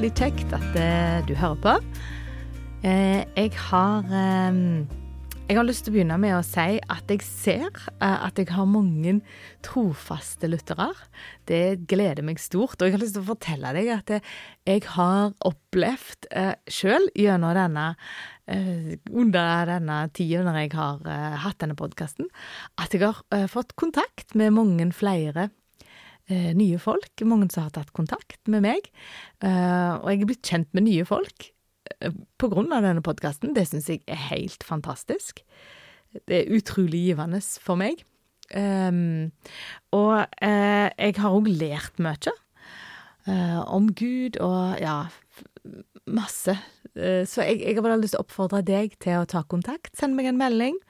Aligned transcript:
Veldig 0.00 0.16
kjekt 0.16 0.52
at 0.56 0.76
uh, 0.80 1.18
du 1.28 1.34
hører 1.36 1.58
på. 1.60 1.72
Uh, 2.80 3.20
jeg 3.36 3.50
har 3.66 4.06
um, 4.48 4.86
Jeg 5.44 5.58
har 5.58 5.66
lyst 5.68 5.84
til 5.84 5.92
å 5.92 5.96
begynne 5.98 6.16
med 6.22 6.32
å 6.38 6.40
si 6.40 6.78
at 6.80 7.12
jeg 7.12 7.20
ser 7.26 7.68
uh, 7.98 8.24
at 8.24 8.40
jeg 8.40 8.48
har 8.48 8.64
mange 8.64 9.18
trofaste 9.60 10.48
lyttere. 10.48 10.88
Det 11.44 11.84
gleder 11.84 12.24
meg 12.24 12.40
stort. 12.40 12.80
Og 12.80 12.88
jeg 12.88 12.96
har 12.96 13.04
lyst 13.04 13.18
til 13.18 13.26
å 13.26 13.28
fortelle 13.28 13.74
deg 13.76 13.92
at 13.98 14.14
jeg 14.16 14.88
har 14.96 15.36
opplevd 15.52 16.32
uh, 16.32 16.56
sjøl 16.64 17.12
gjennom 17.12 17.52
denne 17.60 17.90
under 18.50 19.68
denne 19.68 19.96
tida 20.16 20.40
når 20.42 20.56
jeg 20.64 20.70
har 20.74 21.04
hatt 21.44 21.60
denne 21.60 21.76
podkasten, 21.78 22.26
at 22.82 22.90
jeg 22.90 23.04
har 23.04 23.44
fått 23.52 23.76
kontakt 23.78 24.32
med 24.34 24.56
mange 24.56 24.88
flere 24.96 25.52
nye 26.30 26.78
folk. 26.82 27.24
Mange 27.26 27.50
som 27.52 27.66
har 27.66 27.74
tatt 27.74 27.92
kontakt 27.96 28.40
med 28.50 28.64
meg. 28.66 28.90
Eh, 29.44 29.92
og 29.96 30.06
jeg 30.10 30.22
er 30.22 30.30
blitt 30.30 30.52
kjent 30.52 30.70
med 30.76 30.86
nye 30.86 31.06
folk 31.08 31.50
eh, 31.98 32.14
på 32.40 32.50
grunn 32.52 32.72
av 32.76 32.86
denne 32.86 33.04
podkasten. 33.04 33.54
Det 33.56 33.66
syns 33.70 33.90
jeg 33.90 34.04
er 34.10 34.20
helt 34.30 34.64
fantastisk. 34.66 35.42
Det 36.26 36.42
er 36.42 36.54
utrolig 36.56 37.04
givende 37.10 37.42
for 37.62 37.78
meg. 37.80 38.04
Um, 38.50 39.30
og 39.94 40.24
eh, 40.42 40.90
jeg 40.90 41.18
har 41.20 41.34
òg 41.36 41.50
lært 41.54 42.00
mye. 42.02 42.34
Uh, 43.28 43.60
om 43.68 43.90
Gud 43.94 44.40
og 44.42 44.80
ja, 44.80 45.04
masse. 46.08 46.56
Uh, 46.96 47.22
så 47.28 47.44
jeg, 47.44 47.60
jeg, 47.60 47.76
har 47.76 47.84
bare 47.84 48.00
lyst 48.00 48.16
til 48.16 48.22
å 48.22 48.24
oppfordre 48.24 48.62
deg 48.66 48.96
til 49.02 49.20
å 49.20 49.28
ta 49.28 49.44
kontakt. 49.46 49.92
Send 49.98 50.16
meg 50.18 50.30
en 50.30 50.40
melding. 50.40 50.80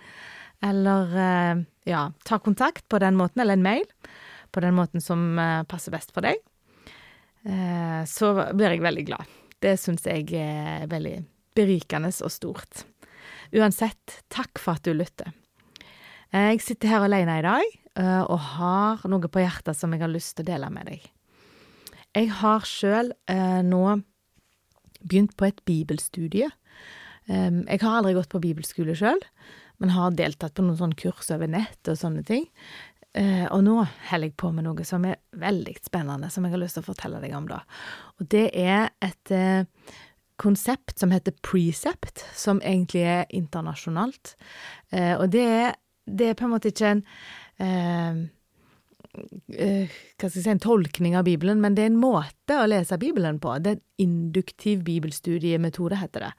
Eller 0.65 1.13
uh, 1.13 1.63
ja, 1.89 2.07
ta 2.25 2.41
kontakt 2.41 2.87
på 2.89 3.01
den 3.03 3.19
måten, 3.19 3.43
eller 3.43 3.59
en 3.59 3.67
mail 3.67 3.89
på 4.53 4.63
den 4.65 4.77
måten 4.77 5.03
som 5.03 5.39
eh, 5.39 5.63
passer 5.69 5.95
best 5.95 6.15
for 6.15 6.27
deg, 6.27 6.41
eh, 7.47 8.01
så 8.09 8.33
blir 8.53 8.75
jeg 8.75 8.85
veldig 8.85 9.07
glad. 9.09 9.37
Det 9.61 9.77
syns 9.81 10.07
jeg 10.09 10.27
er 10.41 10.89
veldig 10.91 11.19
berikende 11.57 12.13
og 12.25 12.33
stort. 12.33 12.85
Uansett, 13.57 14.21
takk 14.33 14.61
for 14.63 14.79
at 14.79 14.87
du 14.87 14.95
lytter. 14.97 15.33
Eh, 16.33 16.53
jeg 16.55 16.65
sitter 16.65 16.95
her 16.95 17.07
alene 17.09 17.41
i 17.41 17.47
dag 17.47 17.77
og 18.01 18.39
har 18.55 19.01
noe 19.11 19.29
på 19.29 19.43
hjertet 19.43 19.77
som 19.77 19.91
jeg 19.93 20.01
har 20.01 20.09
lyst 20.09 20.37
til 20.39 20.47
å 20.47 20.51
dele 20.53 20.69
med 20.73 20.87
deg. 20.89 21.03
Jeg 22.15 22.29
har 22.39 22.63
sjøl 22.65 23.11
nå 23.67 23.81
begynt 25.03 25.35
på 25.37 25.49
et 25.49 25.59
bibelstudie. 25.67 26.47
Jeg 27.27 27.81
har 27.83 27.97
aldri 27.99 28.15
gått 28.17 28.31
på 28.31 28.41
bibelskole 28.47 28.95
sjøl, 28.97 29.19
men 29.83 29.93
har 29.97 30.15
deltatt 30.15 30.55
på 30.55 30.65
noen 30.65 30.79
sånne 30.79 31.01
kurs 31.03 31.33
over 31.35 31.51
nett 31.51 31.91
og 31.91 31.99
sånne 31.99 32.23
ting. 32.31 32.47
Uh, 33.19 33.47
og 33.51 33.65
nå 33.67 33.75
holder 34.11 34.29
jeg 34.29 34.37
på 34.39 34.53
med 34.55 34.69
noe 34.69 34.85
som 34.87 35.03
er 35.09 35.19
veldig 35.35 35.75
spennende, 35.83 36.29
som 36.31 36.45
jeg 36.47 36.55
har 36.55 36.63
lyst 36.63 36.79
til 36.79 36.85
å 36.85 36.91
fortelle 36.93 37.19
deg 37.23 37.35
om, 37.35 37.49
da. 37.51 37.59
Og 38.21 38.29
det 38.31 38.47
er 38.55 38.93
et 39.03 39.33
uh, 39.35 39.97
konsept 40.41 41.03
som 41.03 41.11
heter 41.11 41.35
Precept, 41.43 42.23
som 42.39 42.63
egentlig 42.63 43.03
er 43.11 43.25
internasjonalt. 43.35 44.37
Uh, 44.95 45.17
og 45.17 45.27
det 45.35 45.43
er, 45.43 45.75
det 46.07 46.31
er, 46.31 46.39
på 46.39 46.47
en 46.47 46.55
måte 46.55 46.71
ikke 46.71 46.95
en 46.97 47.03
hva 49.11 50.29
skal 50.29 50.39
jeg 50.39 50.45
si, 50.45 50.51
en 50.53 50.63
tolkning 50.63 51.17
av 51.19 51.25
Bibelen, 51.27 51.59
men 51.63 51.75
det 51.75 51.83
er 51.83 51.91
en 51.91 51.99
måte 51.99 52.55
å 52.55 52.67
lese 52.71 52.99
Bibelen 53.01 53.41
på. 53.43 53.57
Det 53.59 53.73
er 53.73 53.79
en 53.79 54.05
induktiv 54.05 54.85
bibelstudiemetode, 54.87 55.99
heter 55.99 56.25
det. 56.27 56.31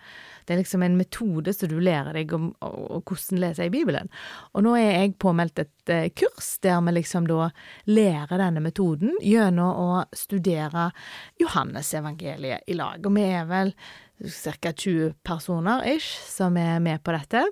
Det 0.46 0.56
er 0.56 0.62
liksom 0.62 0.86
en 0.86 0.96
metode 1.00 1.54
som 1.54 1.70
du 1.72 1.78
lærer 1.84 2.16
deg 2.16 2.32
om, 2.38 2.50
om 2.64 3.04
hvordan 3.04 3.42
lese 3.44 3.68
i 3.68 3.74
Bibelen. 3.74 4.08
Og 4.56 4.66
nå 4.66 4.78
er 4.80 4.88
jeg 4.88 5.18
påmeldt 5.22 5.64
et 5.66 5.94
eh, 5.94 6.08
kurs 6.16 6.54
der 6.64 6.80
vi 6.88 6.96
liksom 6.96 7.28
da 7.30 7.52
lærer 7.92 8.40
denne 8.40 8.64
metoden 8.64 9.20
gjennom 9.20 9.76
å 9.76 10.02
studere 10.16 10.90
Johannesevangeliet 11.44 12.72
i 12.72 12.80
lag. 12.80 13.04
Og 13.04 13.20
vi 13.20 13.28
er 13.28 13.52
vel 13.52 13.76
ca. 14.22 14.72
20 14.72 15.16
personer 15.28 15.84
ish 15.92 16.16
som 16.30 16.58
er 16.58 16.80
med 16.80 17.04
på 17.04 17.14
dette. 17.18 17.46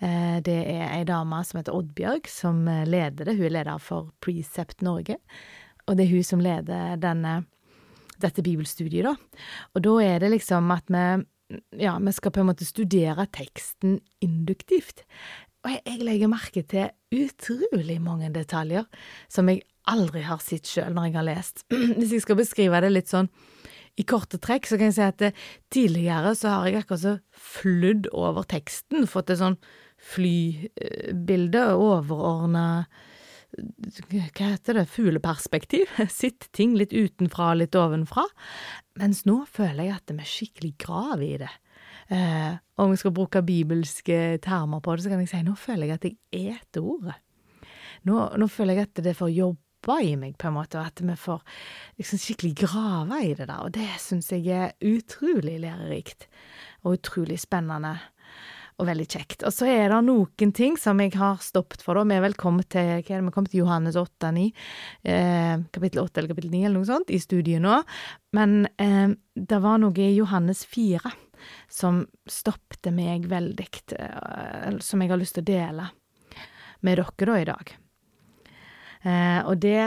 Eh, 0.00 0.38
det 0.44 0.58
er 0.64 0.86
ei 0.88 1.02
dame 1.08 1.42
som 1.44 1.60
heter 1.60 1.76
Oddbjørg, 1.76 2.28
som 2.30 2.62
eh, 2.68 2.86
leder 2.88 3.28
det. 3.28 3.36
Hun 3.36 3.48
er 3.50 3.56
leder 3.58 3.82
for 3.84 4.12
Precept 4.24 4.84
Norge. 4.84 5.18
Og 5.86 5.96
det 5.98 6.06
er 6.06 6.14
hun 6.14 6.24
som 6.24 6.44
leder 6.44 6.96
denne, 7.00 7.42
dette 8.22 8.44
bibelstudiet, 8.44 9.04
da. 9.04 9.44
Og 9.74 9.84
da 9.84 9.98
er 10.04 10.24
det 10.24 10.32
liksom 10.36 10.72
at 10.76 10.88
vi 10.88 11.26
Ja, 11.82 11.98
vi 11.98 12.12
skal 12.14 12.30
på 12.30 12.40
en 12.40 12.46
måte 12.46 12.62
studere 12.62 13.24
teksten 13.26 13.96
induktivt. 14.22 15.02
Og 15.64 15.72
jeg, 15.72 15.80
jeg 15.84 16.04
legger 16.06 16.30
merke 16.30 16.62
til 16.62 16.92
utrolig 17.10 17.96
mange 18.00 18.30
detaljer 18.30 18.86
som 19.26 19.50
jeg 19.50 19.64
aldri 19.90 20.22
har 20.22 20.38
sett 20.38 20.70
sjøl 20.70 20.94
når 20.94 21.08
jeg 21.08 21.16
har 21.18 21.26
lest. 21.26 21.64
Hvis 21.98 22.14
jeg 22.14 22.22
skal 22.22 22.38
beskrive 22.38 22.80
det 22.84 22.92
litt 22.94 23.10
sånn 23.10 23.26
i 23.98 24.06
korte 24.06 24.38
trekk, 24.38 24.68
så 24.70 24.78
kan 24.78 24.92
jeg 24.92 24.96
si 24.96 25.04
at 25.04 25.18
det, 25.20 25.32
tidligere 25.74 26.36
så 26.38 26.54
har 26.54 26.68
jeg 26.68 26.84
akkurat 26.84 27.02
så 27.02 27.14
flydd 27.34 28.08
over 28.14 28.46
teksten, 28.48 29.08
fått 29.10 29.34
et 29.34 29.40
sånn 29.42 29.58
flybilde, 30.00 31.64
overordna 31.76 32.66
hva 33.50 34.50
heter 34.52 34.78
det, 34.78 34.84
fugleperspektiv, 34.90 35.90
sitt 36.20 36.48
ting 36.56 36.76
litt 36.78 36.94
utenfra, 36.94 37.52
litt 37.58 37.74
ovenfra, 37.78 38.24
mens 39.00 39.24
nå 39.28 39.42
føler 39.50 39.88
jeg 39.88 39.96
at 39.96 40.14
vi 40.14 40.28
skikkelig 40.34 40.74
graver 40.80 41.26
i 41.26 41.40
det. 41.42 41.50
Eh, 42.10 42.52
om 42.82 42.92
jeg 42.94 43.02
skal 43.02 43.14
bruke 43.14 43.42
bibelske 43.46 44.38
termer 44.42 44.82
på 44.82 44.94
det, 44.94 45.04
så 45.04 45.12
kan 45.12 45.22
jeg 45.22 45.32
si 45.32 45.42
nå 45.46 45.56
føler 45.58 45.90
jeg 45.90 45.98
at 45.98 46.06
jeg 46.08 46.54
eter 46.54 46.86
ordet. 46.94 47.18
Nå, 48.08 48.22
nå 48.40 48.48
føler 48.50 48.78
jeg 48.78 48.88
at 48.88 49.02
det 49.04 49.16
får 49.18 49.34
jobbe 49.34 49.98
i 50.04 50.14
meg, 50.18 50.36
på 50.38 50.48
en 50.48 50.56
måte, 50.56 50.80
og 50.80 50.90
at 50.90 51.02
vi 51.02 51.16
får 51.18 51.42
liksom 52.00 52.20
skikkelig 52.20 52.54
grave 52.62 53.20
i 53.24 53.34
det 53.34 53.46
der, 53.48 53.62
og 53.64 53.74
det 53.76 53.88
syns 54.02 54.30
jeg 54.32 54.48
er 54.52 54.74
utrolig 54.84 55.58
lærerikt 55.62 56.26
og 56.84 56.98
utrolig 56.98 57.38
spennende 57.40 57.96
og 58.80 58.88
veldig 58.88 59.06
kjekt. 59.06 59.44
Og 59.44 59.54
så 59.54 59.68
er 59.68 59.92
det 59.92 60.00
noen 60.06 60.52
ting 60.56 60.78
som 60.80 61.00
jeg 61.02 61.14
har 61.20 61.40
stoppet 61.44 61.84
for, 61.84 61.98
da. 61.98 62.06
Vi 62.08 62.16
er 62.16 62.24
vel 62.24 62.36
kommet 62.40 62.70
til 62.72 62.88
hva 62.88 62.98
er 62.98 63.04
det, 63.04 63.22
vi 63.26 63.34
kommet 63.34 63.52
til 63.52 63.62
Johannes 63.62 63.98
8-9, 64.00 64.46
eh, 65.04 65.56
kapittel 65.74 66.04
8 66.04 66.20
eller 66.22 66.32
kapittel 66.32 66.54
9 66.54 66.62
eller 66.64 66.78
noe 66.78 66.90
sånt, 66.90 67.12
i 67.12 67.20
studiet 67.22 67.62
nå. 67.64 67.80
Men 68.36 68.64
eh, 68.80 69.12
det 69.36 69.60
var 69.62 69.80
noe 69.82 70.00
i 70.00 70.14
Johannes 70.16 70.64
4 70.68 71.12
som 71.72 72.04
stoppet 72.28 72.90
meg 72.94 73.28
veldig, 73.30 73.68
eh, 73.96 74.78
som 74.84 75.02
jeg 75.02 75.12
har 75.12 75.20
lyst 75.20 75.38
til 75.38 75.46
å 75.46 75.50
dele 75.52 75.90
med 76.80 77.00
dere 77.00 77.26
da 77.28 77.40
i 77.40 77.48
dag. 77.48 77.74
Eh, 79.00 79.40
og 79.48 79.60
det 79.62 79.80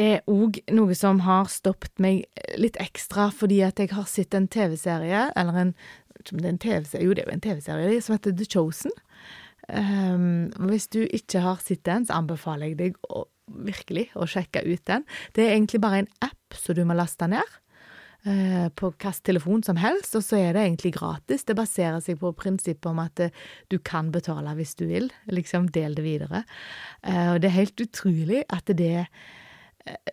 er 0.00 0.22
òg 0.30 0.60
noe 0.72 0.94
som 0.96 1.22
har 1.26 1.48
stoppet 1.52 2.00
meg 2.00 2.24
litt 2.60 2.78
ekstra 2.80 3.28
fordi 3.34 3.60
at 3.66 3.80
jeg 3.80 3.92
har 3.92 4.06
sett 4.08 4.36
en 4.36 4.48
TV-serie, 4.48 5.30
eller 5.36 5.60
en 5.60 5.74
det 6.28 6.44
er 6.44 6.52
en 6.52 6.62
TV-serie, 6.62 7.06
Jo, 7.06 7.14
det 7.14 7.24
er 7.24 7.30
jo 7.30 7.36
en 7.38 7.46
TV-serie 7.46 8.02
som 8.04 8.16
heter 8.16 8.36
The 8.36 8.46
Chosen. 8.48 8.94
Um, 9.70 10.50
hvis 10.70 10.88
du 10.90 11.04
ikke 11.04 11.42
har 11.44 11.60
sett 11.62 11.84
den, 11.86 12.06
så 12.06 12.18
anbefaler 12.18 12.72
jeg 12.72 12.78
deg 12.80 13.00
å, 13.10 13.24
virkelig 13.66 14.08
å 14.18 14.26
sjekke 14.30 14.64
ut 14.66 14.82
den. 14.90 15.06
Det 15.36 15.46
er 15.46 15.54
egentlig 15.54 15.82
bare 15.82 16.02
en 16.02 16.12
app 16.26 16.58
som 16.58 16.78
du 16.78 16.84
må 16.88 16.96
laste 16.98 17.28
ned. 17.30 17.58
Uh, 18.20 18.68
på 18.76 18.90
hvilken 18.90 19.22
telefon 19.24 19.62
som 19.64 19.78
helst, 19.80 20.12
og 20.18 20.24
så 20.26 20.36
er 20.36 20.52
det 20.52 20.66
egentlig 20.66 20.92
gratis. 20.98 21.46
Det 21.48 21.56
baserer 21.56 22.02
seg 22.04 22.18
på 22.20 22.34
prinsippet 22.36 22.90
om 22.90 23.00
at 23.00 23.22
uh, 23.24 23.44
du 23.72 23.78
kan 23.80 24.10
betale 24.12 24.52
hvis 24.58 24.74
du 24.76 24.84
vil. 24.90 25.08
Liksom, 25.32 25.70
del 25.72 25.96
det 25.96 26.04
videre. 26.04 26.42
Uh, 27.00 27.36
og 27.36 27.40
det 27.40 27.48
er 27.48 27.60
helt 27.62 27.86
utrolig 27.86 28.42
at 28.52 28.68
det 28.76 29.06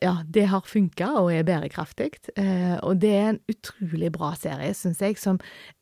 ja, 0.01 0.13
det 0.25 0.45
har 0.51 0.63
funka 0.67 1.09
og 1.19 1.31
er 1.33 1.45
bærekraftig. 1.47 2.12
Eh, 2.39 2.77
og 2.86 3.00
det 3.01 3.12
er 3.13 3.30
en 3.33 3.39
utrolig 3.51 4.12
bra 4.15 4.31
serie, 4.39 4.74
syns 4.77 5.01
jeg, 5.03 5.18
som 5.19 5.39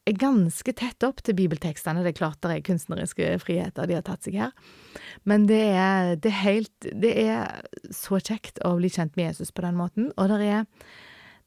er 0.08 0.18
ganske 0.20 0.74
tett 0.78 1.06
opp 1.06 1.22
til 1.26 1.38
bibeltekstene. 1.38 2.04
Det 2.06 2.16
er 2.16 2.20
klart 2.20 2.42
det 2.44 2.54
er 2.56 2.66
kunstneriske 2.66 3.36
friheter 3.44 3.90
de 3.90 3.98
har 3.98 4.06
tatt 4.08 4.26
seg 4.26 4.40
her, 4.40 4.56
men 5.24 5.48
det 5.50 5.62
er, 5.74 6.16
det 6.22 6.32
er 6.32 6.42
helt 6.44 6.90
Det 7.06 7.14
er 7.26 7.92
så 7.94 8.20
kjekt 8.20 8.62
å 8.66 8.76
bli 8.80 8.90
kjent 8.90 9.16
med 9.16 9.32
Jesus 9.32 9.54
på 9.54 9.66
den 9.66 9.78
måten. 9.78 10.12
Og 10.18 10.32
det 10.34 10.42
er 10.46 10.66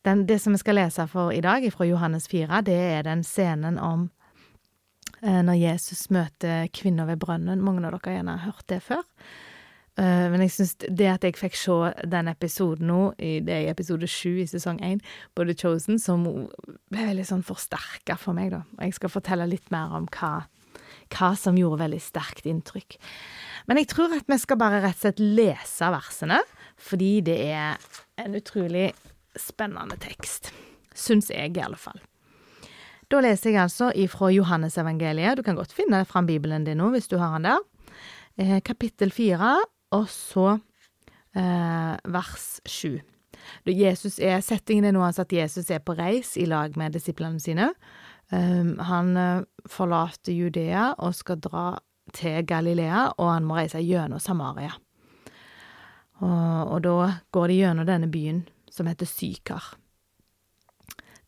den, 0.06 0.26
det 0.28 0.38
som 0.42 0.54
vi 0.54 0.62
skal 0.62 0.78
lese 0.78 1.08
for 1.10 1.34
i 1.34 1.42
dag, 1.44 1.66
fra 1.74 1.88
Johannes 1.88 2.28
4, 2.30 2.62
det 2.66 2.78
er 2.78 3.04
den 3.06 3.24
scenen 3.26 3.78
om 3.82 4.08
eh, 5.22 5.42
når 5.42 5.58
Jesus 5.58 6.08
møter 6.14 6.70
kvinner 6.72 7.10
ved 7.10 7.18
brønnen. 7.24 7.64
Mange 7.64 7.82
av 7.82 7.92
dere 7.92 8.04
har 8.06 8.20
gjerne 8.20 8.42
hørt 8.46 8.68
det 8.70 8.82
før. 8.86 9.06
Uh, 9.98 10.28
men 10.30 10.44
jeg 10.44 10.54
syns 10.54 10.76
det 10.78 11.08
at 11.10 11.24
jeg 11.26 11.34
fikk 11.38 11.56
se 11.58 11.76
den 12.06 12.30
episoden 12.30 12.86
nå, 12.86 13.00
det 13.18 13.50
er 13.50 13.64
i 13.66 13.72
episode 13.72 14.06
sju 14.10 14.38
i 14.44 14.46
sesong 14.46 14.78
én, 14.86 15.00
på 15.34 15.46
The 15.48 15.56
Chosen, 15.58 15.98
som 15.98 16.22
ble 16.22 17.08
veldig 17.10 17.26
sånn 17.26 17.42
forsterka 17.46 18.14
for 18.20 18.36
meg, 18.38 18.52
da. 18.54 18.62
Og 18.78 18.84
jeg 18.86 18.98
skal 19.00 19.12
fortelle 19.12 19.48
litt 19.50 19.72
mer 19.74 19.96
om 19.98 20.06
hva, 20.14 20.32
hva 21.16 21.32
som 21.40 21.58
gjorde 21.58 21.82
veldig 21.82 22.00
sterkt 22.04 22.46
inntrykk. 22.46 22.98
Men 23.66 23.82
jeg 23.82 23.90
tror 23.90 24.14
at 24.16 24.30
vi 24.30 24.38
skal 24.40 24.60
bare 24.60 24.82
rett 24.84 25.00
og 25.00 25.02
slett 25.02 25.24
lese 25.24 25.90
versene, 25.92 26.38
fordi 26.78 27.12
det 27.26 27.38
er 27.50 27.90
en 28.22 28.38
utrolig 28.38 28.92
spennende 29.38 29.98
tekst. 30.00 30.52
Syns 30.94 31.30
jeg, 31.30 31.56
i 31.56 31.64
alle 31.64 31.78
fall. 31.78 31.98
Da 33.08 33.22
leser 33.24 33.50
jeg 33.54 33.62
altså 33.62 33.88
ifra 33.96 34.28
Johannesevangeliet. 34.34 35.38
Du 35.38 35.44
kan 35.46 35.56
godt 35.56 35.72
finne 35.72 36.02
fram 36.08 36.26
Bibelen 36.28 36.66
din 36.66 36.80
nå, 36.80 36.90
hvis 36.92 37.08
du 37.08 37.16
har 37.20 37.38
den 37.38 37.48
der. 37.48 37.66
Eh, 38.38 38.58
kapittel 38.62 39.10
fire 39.14 39.56
og 39.94 40.08
så 40.12 40.58
eh, 41.36 41.94
vers 42.04 42.48
sju. 42.68 42.98
Jesus 43.68 44.18
er, 44.20 44.40
Settingen 44.44 44.88
er 44.88 44.94
nå 44.96 45.02
altså 45.04 45.24
at 45.24 45.32
Jesus 45.32 45.70
er 45.72 45.82
på 45.84 45.96
reis 45.96 46.34
i 46.40 46.46
lag 46.48 46.74
med 46.76 46.96
disiplene 46.96 47.40
sine. 47.40 47.70
Um, 48.28 48.74
han 48.84 49.14
uh, 49.16 49.44
forlater 49.70 50.34
Judea 50.36 50.90
og 51.00 51.14
skal 51.16 51.40
dra 51.40 51.78
til 52.12 52.42
Galilea, 52.48 53.14
og 53.16 53.30
han 53.30 53.46
må 53.48 53.56
reise 53.56 53.80
gjennom 53.84 54.20
Samaria. 54.20 54.74
Og, 56.18 56.74
og 56.74 56.80
da 56.84 56.96
går 57.32 57.48
de 57.48 57.60
gjennom 57.60 57.88
denne 57.88 58.08
byen 58.12 58.42
som 58.72 58.88
heter 58.90 59.08
Sykar. 59.08 59.76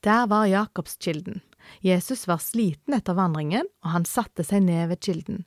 Der 0.04 0.26
var 0.28 0.48
Jakobskilden. 0.48 1.40
Jesus 1.84 2.26
var 2.28 2.40
sliten 2.42 2.96
etter 2.96 3.16
vandringen, 3.16 3.68
og 3.84 3.94
han 3.94 4.08
satte 4.08 4.44
seg 4.44 4.64
ned 4.64 4.88
ved 4.90 5.00
kilden. 5.04 5.44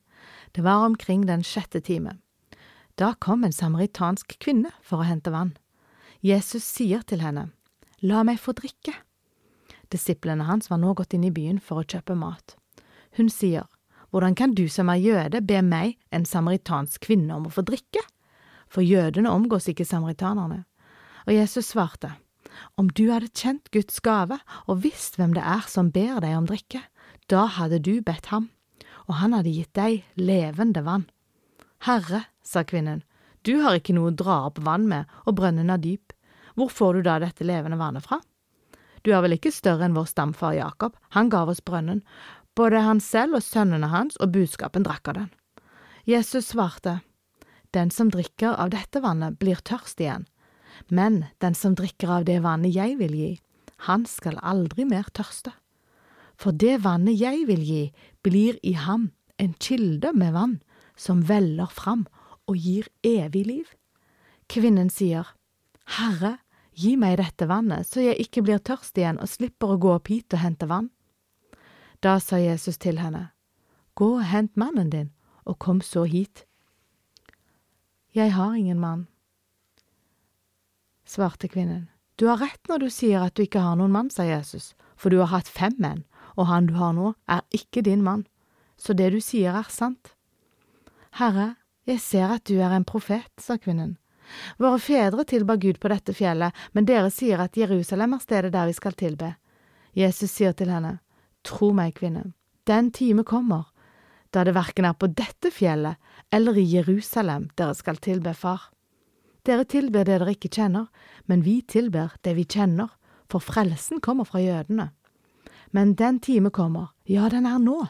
Det 0.53 0.63
var 0.63 0.85
omkring 0.85 1.25
den 1.27 1.43
sjette 1.45 1.81
time. 1.81 2.19
Da 2.95 3.13
kom 3.19 3.43
en 3.43 3.53
samaritansk 3.53 4.37
kvinne 4.43 4.69
for 4.85 5.01
å 5.01 5.07
hente 5.07 5.33
vann. 5.33 5.55
Jesus 6.21 6.63
sier 6.63 7.01
til 7.03 7.23
henne, 7.25 7.49
La 8.03 8.21
meg 8.27 8.37
få 8.43 8.53
drikke. 8.55 8.93
Disiplene 9.89 10.45
hans 10.47 10.69
var 10.69 10.81
nå 10.81 10.93
gått 10.97 11.13
inn 11.15 11.23
i 11.23 11.31
byen 11.33 11.59
for 11.63 11.79
å 11.79 11.87
kjøpe 11.87 12.17
mat. 12.19 12.57
Hun 13.17 13.29
sier, 13.29 13.65
Hvordan 14.13 14.35
kan 14.37 14.51
du 14.53 14.67
som 14.69 14.91
er 14.93 15.01
jøde 15.01 15.39
be 15.41 15.57
meg, 15.65 15.95
en 16.13 16.25
samaritansk 16.25 17.01
kvinne, 17.07 17.33
om 17.33 17.47
å 17.49 17.53
få 17.53 17.63
drikke? 17.65 18.03
For 18.69 18.85
jødene 18.85 19.31
omgås 19.31 19.65
ikke 19.71 19.87
samaritanerne. 19.89 20.65
Og 21.25 21.33
Jesus 21.33 21.71
svarte, 21.73 22.11
Om 22.77 22.91
du 22.93 23.09
hadde 23.09 23.31
kjent 23.33 23.71
Guds 23.73 23.97
gave 24.05 24.37
og 24.67 24.83
visst 24.83 25.17
hvem 25.17 25.33
det 25.33 25.41
er 25.41 25.65
som 25.65 25.89
ber 25.89 26.21
deg 26.21 26.37
om 26.37 26.45
drikke, 26.45 26.83
da 27.25 27.47
hadde 27.47 27.81
du 27.81 28.01
bedt 28.05 28.29
ham, 28.29 28.51
og 29.07 29.17
han 29.17 29.33
hadde 29.33 29.55
gitt 29.55 29.73
deg 29.73 30.03
levende 30.13 30.83
vann. 30.85 31.07
Herre, 31.87 32.27
sa 32.43 32.63
kvinnen, 32.67 33.03
du 33.43 33.59
har 33.63 33.75
ikke 33.75 33.95
noe 33.95 34.11
å 34.11 34.15
dra 34.15 34.45
opp 34.47 34.61
vann 34.63 34.85
med, 34.87 35.09
og 35.27 35.35
brønnen 35.39 35.71
er 35.73 35.81
dyp. 35.83 36.13
Hvor 36.55 36.69
får 36.71 36.99
du 36.99 37.07
da 37.07 37.17
dette 37.19 37.43
levende 37.43 37.79
vannet 37.79 38.05
fra? 38.05 38.21
Du 39.03 39.11
er 39.11 39.23
vel 39.25 39.35
ikke 39.35 39.51
større 39.51 39.83
enn 39.87 39.97
vår 39.97 40.07
stamfar 40.07 40.55
Jakob, 40.55 40.95
han 41.11 41.31
gav 41.33 41.51
oss 41.51 41.63
brønnen, 41.65 42.03
både 42.55 42.83
han 42.85 43.01
selv 43.03 43.39
og 43.39 43.43
sønnene 43.43 43.89
hans 43.91 44.15
og 44.23 44.31
budskapen 44.35 44.85
drakk 44.87 45.09
av 45.11 45.17
den. 45.17 45.31
Jesus 46.07 46.53
svarte, 46.53 47.01
Den 47.73 47.89
som 47.89 48.11
drikker 48.13 48.53
av 48.53 48.69
dette 48.69 49.01
vannet, 49.01 49.39
blir 49.39 49.57
tørst 49.57 49.99
igjen, 49.99 50.27
men 50.89 51.25
den 51.41 51.55
som 51.57 51.75
drikker 51.75 52.19
av 52.19 52.25
det 52.25 52.39
vannet 52.43 52.75
jeg 52.75 52.99
vil 52.99 53.15
gi, 53.17 53.31
han 53.89 54.05
skal 54.05 54.37
aldri 54.39 54.85
mer 54.85 55.09
tørste. 55.11 55.51
For 56.37 56.53
det 56.53 56.83
vannet 56.85 57.17
jeg 57.19 57.47
vil 57.49 57.63
gi, 57.65 57.83
blir 58.21 58.59
i 58.63 58.73
ham 58.77 59.09
en 59.41 59.55
kilde 59.59 60.13
med 60.13 60.33
vann 60.33 60.59
som 60.95 61.25
veller 61.27 61.67
fram 61.73 62.05
og 62.47 62.57
gir 62.59 62.89
evig 63.03 63.45
liv. 63.47 63.69
Kvinnen 64.51 64.89
sier, 64.91 65.27
Herre, 65.97 66.37
gi 66.73 66.95
meg 66.97 67.17
dette 67.21 67.47
vannet, 67.47 67.87
så 67.87 68.01
jeg 68.03 68.19
ikke 68.25 68.43
blir 68.45 68.61
tørst 68.63 68.97
igjen 68.97 69.19
og 69.21 69.29
slipper 69.29 69.73
å 69.73 69.79
gå 69.79 69.93
opp 69.95 70.09
hit 70.11 70.33
og 70.33 70.43
hente 70.43 70.67
vann. 70.69 70.89
Da 72.03 72.17
sa 72.19 72.39
Jesus 72.41 72.77
til 72.81 72.99
henne, 72.99 73.29
Gå 73.95 74.15
og 74.17 74.25
hent 74.25 74.57
mannen 74.57 74.89
din, 74.89 75.11
og 75.45 75.59
kom 75.61 75.79
så 75.85 76.03
hit. 76.09 76.47
Jeg 78.13 78.33
har 78.33 78.55
ingen 78.57 78.79
mann, 78.81 79.07
svarte 81.05 81.47
kvinnen. 81.47 81.89
Du 82.17 82.27
har 82.29 82.41
rett 82.41 82.69
når 82.69 82.85
du 82.85 82.89
sier 82.93 83.25
at 83.25 83.35
du 83.37 83.43
ikke 83.45 83.61
har 83.61 83.77
noen 83.77 83.93
mann, 83.93 84.09
sa 84.09 84.25
Jesus, 84.25 84.73
for 84.97 85.13
du 85.13 85.19
har 85.21 85.31
hatt 85.33 85.49
fem 85.49 85.73
menn, 85.81 86.03
og 86.37 86.49
han 86.49 86.69
du 86.69 86.75
har 86.77 86.93
nå, 86.97 87.13
er 87.29 87.41
ikke 87.53 87.85
din 87.85 88.03
mann, 88.05 88.25
så 88.77 88.93
det 88.97 89.11
du 89.13 89.19
sier 89.21 89.57
er 89.57 89.69
sant. 89.69 90.13
Herre, 91.17 91.53
jeg 91.89 91.99
ser 91.99 92.31
at 92.37 92.45
du 92.47 92.57
er 92.61 92.73
en 92.75 92.85
profet, 92.87 93.29
sa 93.37 93.57
kvinnen. 93.57 93.97
Våre 94.57 94.79
fedre 94.79 95.25
tilba 95.27 95.57
Gud 95.59 95.79
på 95.83 95.91
dette 95.91 96.15
fjellet, 96.15 96.55
men 96.71 96.87
dere 96.87 97.11
sier 97.11 97.41
at 97.43 97.57
Jerusalem 97.59 98.15
er 98.15 98.23
stedet 98.23 98.53
der 98.53 98.69
vi 98.69 98.75
skal 98.77 98.95
tilbe. 98.97 99.33
Jesus 99.93 100.31
sier 100.31 100.55
til 100.55 100.71
henne, 100.73 100.99
Tro 101.43 101.73
meg, 101.75 101.97
kvinne, 101.97 102.31
den 102.63 102.91
time 102.95 103.25
kommer, 103.27 103.67
da 104.31 104.45
det 104.47 104.55
verken 104.55 104.87
er 104.87 104.95
på 104.95 105.09
dette 105.11 105.51
fjellet 105.51 105.99
eller 106.33 106.57
i 106.57 106.63
Jerusalem 106.65 107.49
dere 107.59 107.75
skal 107.77 107.99
tilbe 108.01 108.33
Far. 108.33 108.71
Dere 109.43 109.67
tilber 109.67 110.07
det 110.07 110.21
dere 110.21 110.33
ikke 110.33 110.49
kjenner, 110.55 110.87
men 111.27 111.43
vi 111.43 111.59
tilber 111.67 112.15
det 112.23 112.37
vi 112.37 112.47
kjenner, 112.47 112.95
for 113.29 113.43
frelsen 113.43 113.99
kommer 113.99 114.25
fra 114.25 114.39
jødene. 114.39 114.93
Men 115.75 115.93
den 115.99 116.19
time 116.23 116.49
kommer, 116.49 116.93
ja, 117.05 117.27
den 117.29 117.45
er 117.49 117.59
nå, 117.59 117.81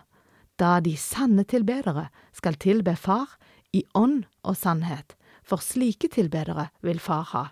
da 0.58 0.80
de 0.82 0.96
sanne 0.98 1.46
tilbedere 1.46 2.08
skal 2.34 2.58
tilbe 2.58 2.96
Far 2.98 3.38
i 3.74 3.84
ånd 3.94 4.24
og 4.44 4.58
sannhet, 4.58 5.18
for 5.44 5.62
slike 5.64 6.08
tilbedere 6.14 6.70
vil 6.86 7.02
Far 7.02 7.26
ha. 7.34 7.44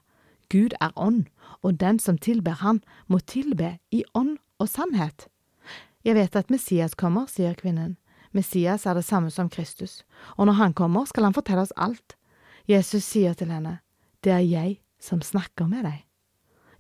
Gud 0.52 0.76
er 0.82 0.92
ånd, 0.96 1.26
og 1.64 1.80
den 1.80 2.00
som 2.00 2.18
tilber 2.18 2.60
Han, 2.62 2.82
må 3.08 3.20
tilbe 3.20 3.78
i 3.92 4.04
ånd 4.14 4.38
og 4.60 4.70
sannhet. 4.70 5.28
Jeg 6.04 6.16
vet 6.16 6.36
at 6.36 6.50
Messias 6.50 6.96
kommer, 6.96 7.28
sier 7.28 7.56
kvinnen. 7.56 7.98
Messias 8.32 8.86
er 8.86 8.96
det 8.96 9.06
samme 9.06 9.32
som 9.32 9.50
Kristus, 9.50 10.04
og 10.38 10.48
når 10.48 10.60
han 10.60 10.74
kommer, 10.74 11.06
skal 11.06 11.28
han 11.28 11.36
fortelle 11.36 11.66
oss 11.66 11.76
alt. 11.76 12.16
Jesus 12.68 13.04
sier 13.04 13.34
til 13.34 13.52
henne, 13.52 13.80
Det 14.24 14.32
er 14.32 14.46
jeg 14.46 14.80
som 15.00 15.22
snakker 15.22 15.68
med 15.68 15.84
deg. 15.84 16.06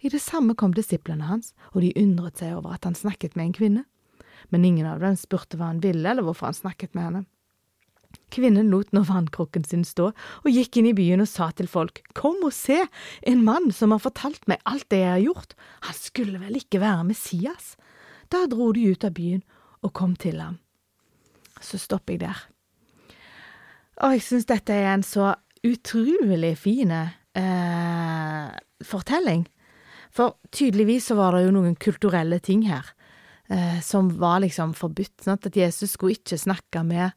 I 0.01 0.09
det 0.09 0.21
samme 0.21 0.55
kom 0.55 0.73
disiplene 0.73 1.25
hans, 1.25 1.53
og 1.73 1.81
de 1.81 1.93
undret 1.97 2.37
seg 2.37 2.55
over 2.55 2.73
at 2.73 2.85
han 2.85 2.95
snakket 2.95 3.35
med 3.35 3.45
en 3.45 3.53
kvinne. 3.53 3.83
Men 4.49 4.65
ingen 4.65 4.85
av 4.85 4.99
dem 4.99 5.15
spurte 5.15 5.57
hva 5.57 5.71
han 5.71 5.81
ville, 5.81 6.07
eller 6.09 6.23
hvorfor 6.25 6.49
han 6.49 6.57
snakket 6.57 6.95
med 6.95 7.03
henne. 7.03 7.25
Kvinnen 8.31 8.71
lot 8.71 8.93
nå 8.95 9.03
vannkrukken 9.07 9.65
sin 9.67 9.83
stå 9.87 10.11
og 10.11 10.49
gikk 10.49 10.79
inn 10.79 10.89
i 10.91 10.95
byen 10.95 11.23
og 11.23 11.29
sa 11.29 11.49
til 11.55 11.67
folk, 11.71 12.01
Kom 12.17 12.39
og 12.47 12.53
se, 12.55 12.79
en 13.27 13.43
mann 13.43 13.71
som 13.75 13.91
har 13.91 14.03
fortalt 14.03 14.47
meg 14.47 14.63
alt 14.69 14.87
det 14.93 15.01
jeg 15.03 15.11
har 15.11 15.25
gjort, 15.25 15.55
han 15.87 15.97
skulle 15.97 16.41
vel 16.41 16.59
ikke 16.61 16.81
være 16.83 17.07
Messias? 17.11 17.75
Da 18.31 18.45
dro 18.47 18.71
de 18.75 18.87
ut 18.93 19.03
av 19.03 19.15
byen 19.17 19.43
og 19.83 19.93
kom 19.97 20.15
til 20.15 20.39
ham. 20.39 20.59
Så 21.61 21.77
stopper 21.81 22.15
jeg 22.15 22.23
der. 22.23 22.39
Og 24.01 24.15
jeg 24.15 24.23
synes 24.25 24.47
dette 24.49 24.73
er 24.73 24.93
en 24.93 25.05
så 25.05 25.33
utrolig 25.67 26.55
fin 26.57 26.93
eh, 26.93 28.47
fortelling. 28.87 29.45
For 30.11 30.39
tydeligvis 30.51 31.11
så 31.11 31.19
var 31.19 31.35
det 31.35 31.45
jo 31.45 31.53
noen 31.55 31.75
kulturelle 31.79 32.41
ting 32.43 32.65
her 32.67 32.87
eh, 33.51 33.79
som 33.83 34.09
var 34.19 34.41
liksom 34.43 34.73
forbudt. 34.77 35.21
Sant? 35.23 35.47
At 35.47 35.57
Jesus 35.57 35.95
skulle 35.95 36.17
ikke 36.17 36.39
snakke 36.39 36.83
med 36.87 37.11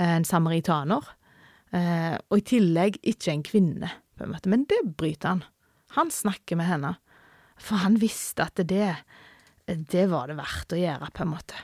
en 0.00 0.26
samaritaner. 0.26 1.10
Eh, 1.74 2.14
og 2.30 2.40
i 2.40 2.46
tillegg 2.54 3.00
ikke 3.02 3.32
en 3.32 3.44
kvinne, 3.46 3.90
på 4.18 4.26
en 4.26 4.34
måte. 4.34 4.50
Men 4.50 4.66
det 4.70 4.80
bryter 4.98 5.34
han. 5.34 5.44
Han 5.98 6.10
snakker 6.10 6.58
med 6.58 6.70
henne. 6.70 6.94
For 7.60 7.82
han 7.84 8.00
visste 8.02 8.48
at 8.48 8.58
det 8.66 8.96
det 9.64 10.06
var 10.10 10.28
det 10.28 10.36
verdt 10.36 10.74
å 10.76 10.78
gjøre, 10.78 11.08
på 11.14 11.24
en 11.24 11.30
måte. 11.30 11.56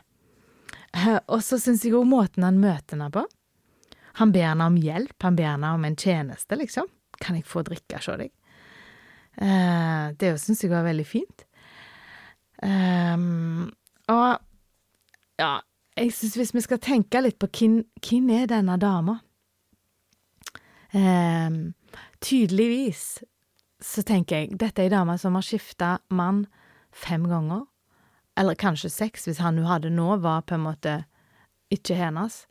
Eh, 0.97 1.19
og 1.29 1.43
så 1.45 1.59
syns 1.61 1.85
jeg 1.85 1.95
òg 1.99 2.09
måten 2.09 2.47
han 2.47 2.61
møter 2.63 2.97
henne 2.97 3.11
på. 3.13 3.27
Han 4.21 4.33
ber 4.35 4.49
henne 4.49 4.67
om 4.73 4.79
hjelp, 4.81 5.17
han 5.23 5.37
ber 5.37 5.53
henne 5.53 5.73
om 5.77 5.85
en 5.87 5.99
tjeneste, 6.01 6.57
liksom. 6.59 6.89
Kan 7.21 7.37
jeg 7.37 7.47
få 7.49 7.63
drikke 7.67 8.01
hos 8.01 8.09
deg? 8.23 8.33
Eh, 9.41 10.07
det 10.19 10.33
syns 10.43 10.65
jeg 10.65 10.73
var 10.73 10.87
veldig 10.89 11.07
fint. 11.07 11.45
Um, 12.61 13.71
og 14.13 14.41
ja, 15.41 15.53
jeg 16.01 16.15
syns 16.17 16.37
hvis 16.39 16.55
vi 16.57 16.63
skal 16.65 16.81
tenke 16.83 17.21
litt 17.23 17.39
på 17.41 17.49
hvem, 17.53 18.31
er 18.33 18.49
denne 18.51 18.77
dama 18.81 19.19
um, 20.95 21.59
Tydeligvis 22.21 23.21
så 23.81 24.05
tenker 24.05 24.43
jeg 24.43 24.59
dette 24.61 24.83
er 24.83 24.91
ei 24.91 24.93
dame 24.93 25.17
som 25.21 25.37
har 25.37 25.45
skifta 25.45 25.99
mann 26.13 26.45
fem 26.93 27.25
ganger 27.29 27.65
eller 28.41 28.57
kanskje 28.57 28.91
seks, 28.93 29.27
hvis 29.27 29.41
han 29.43 29.59
hun 29.59 29.69
hadde 29.69 29.91
nå, 29.93 30.15
var 30.23 30.45
på 30.49 30.57
en 30.57 30.65
måte 30.65 30.93
ikke 31.75 31.97
hennes. 31.99 32.45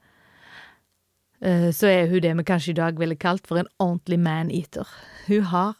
Eh, 1.41 1.69
så 1.73 1.89
er 1.89 2.11
hun 2.11 2.21
det 2.21 2.35
vi 2.37 2.45
kanskje 2.45 2.73
i 2.75 2.77
dag 2.77 2.99
ville 2.99 3.17
kalt 3.17 3.47
for 3.47 3.61
en 3.61 3.71
ordentlig 3.81 4.19
man-eater. 4.21 4.89
Hun 5.27 5.47
har 5.49 5.73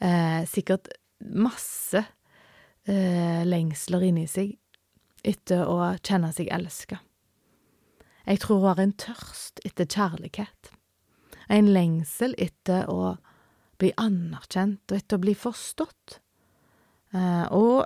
eh, 0.00 0.42
sikkert 0.48 0.90
masse 1.20 2.02
eh, 2.88 3.44
lengsler 3.46 4.08
inni 4.08 4.26
seg 4.30 4.56
etter 5.24 5.66
å 5.68 5.94
kjenne 6.04 6.30
seg 6.34 6.50
elska. 6.52 7.00
Jeg 8.24 8.40
tror 8.40 8.62
hun 8.62 8.70
har 8.70 8.82
en 8.82 8.96
tørst 8.96 9.60
etter 9.68 9.88
kjærlighet, 9.88 10.72
en 11.52 11.68
lengsel 11.72 12.36
etter 12.40 12.88
å 12.88 13.16
bli 13.80 13.90
anerkjent 14.00 14.92
og 14.92 14.96
etter 14.96 15.18
å 15.18 15.24
bli 15.24 15.34
forstått. 15.36 16.20
Eh, 17.14 17.46
og 17.52 17.84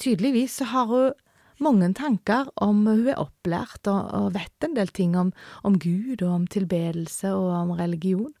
tydeligvis 0.00 0.60
så 0.60 0.70
har 0.72 0.92
hun 0.92 1.16
mange 1.62 1.90
tanker 1.98 2.48
om 2.62 2.84
hun 2.86 3.10
er 3.10 3.20
opplært 3.20 3.90
og, 3.90 4.12
og 4.14 4.32
vet 4.36 4.64
en 4.64 4.76
del 4.78 4.92
ting 4.94 5.16
om, 5.18 5.32
om, 5.66 5.78
Gud 5.78 6.22
og 6.22 6.30
om 6.30 6.46
tilbedelse 6.46 7.34
og 7.34 7.50
om 7.58 7.74
religion, 7.78 8.32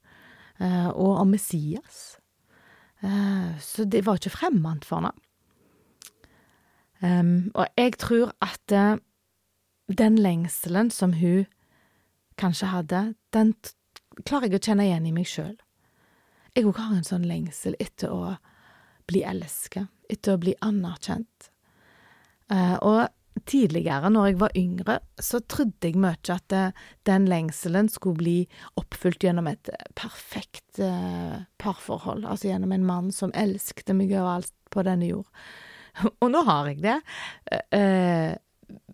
eh, 0.62 0.88
og 0.88 1.24
om 1.24 1.34
Messias. 1.34 2.18
Eh, 3.02 3.58
så 3.62 3.84
det 3.84 4.04
var 4.06 4.20
ikke 4.20 4.36
fremmed 4.38 4.86
for 4.86 5.02
henne. 5.02 5.14
Um, 7.02 7.50
og 7.54 7.66
jeg 7.78 7.94
tror 8.02 8.32
at 8.42 8.74
uh, 8.74 8.98
den 9.98 10.18
lengselen 10.18 10.90
som 10.90 11.14
hun 11.20 11.46
kanskje 12.38 12.70
hadde, 12.72 13.02
den 13.34 13.54
klarer 14.26 14.48
jeg 14.48 14.58
å 14.58 14.64
kjenne 14.66 14.86
igjen 14.88 15.06
i 15.06 15.14
meg 15.14 15.28
sjøl. 15.30 15.54
Jeg 16.56 16.66
òg 16.66 16.80
har 16.80 16.96
en 16.96 17.06
sånn 17.06 17.26
lengsel 17.28 17.76
etter 17.78 18.10
å 18.10 18.34
bli 19.08 19.22
elsket, 19.26 19.86
etter 20.10 20.34
å 20.34 20.42
bli 20.42 20.56
anerkjent. 20.64 21.52
Uh, 22.50 22.76
og 22.82 23.44
tidligere, 23.46 24.10
når 24.10 24.26
jeg 24.26 24.38
var 24.40 24.56
yngre, 24.58 24.98
så 25.22 25.40
trodde 25.46 25.88
jeg 25.88 26.00
mye 26.00 26.18
at 26.34 26.46
det, 26.50 26.64
den 27.06 27.28
lengselen 27.30 27.90
skulle 27.92 28.18
bli 28.18 28.36
oppfylt 28.80 29.22
gjennom 29.24 29.46
et 29.50 29.70
perfekt 29.98 30.80
uh, 30.82 31.44
parforhold, 31.62 32.26
altså 32.26 32.50
gjennom 32.50 32.74
en 32.74 32.86
mann 32.88 33.12
som 33.14 33.34
elsket 33.38 33.94
meg 33.94 34.12
overalt 34.16 34.52
på 34.74 34.84
denne 34.88 35.12
jord. 35.12 35.28
Og 36.22 36.30
nå 36.32 36.42
har 36.48 36.70
jeg 36.70 36.82
det, 36.84 36.98
eh, 37.74 38.34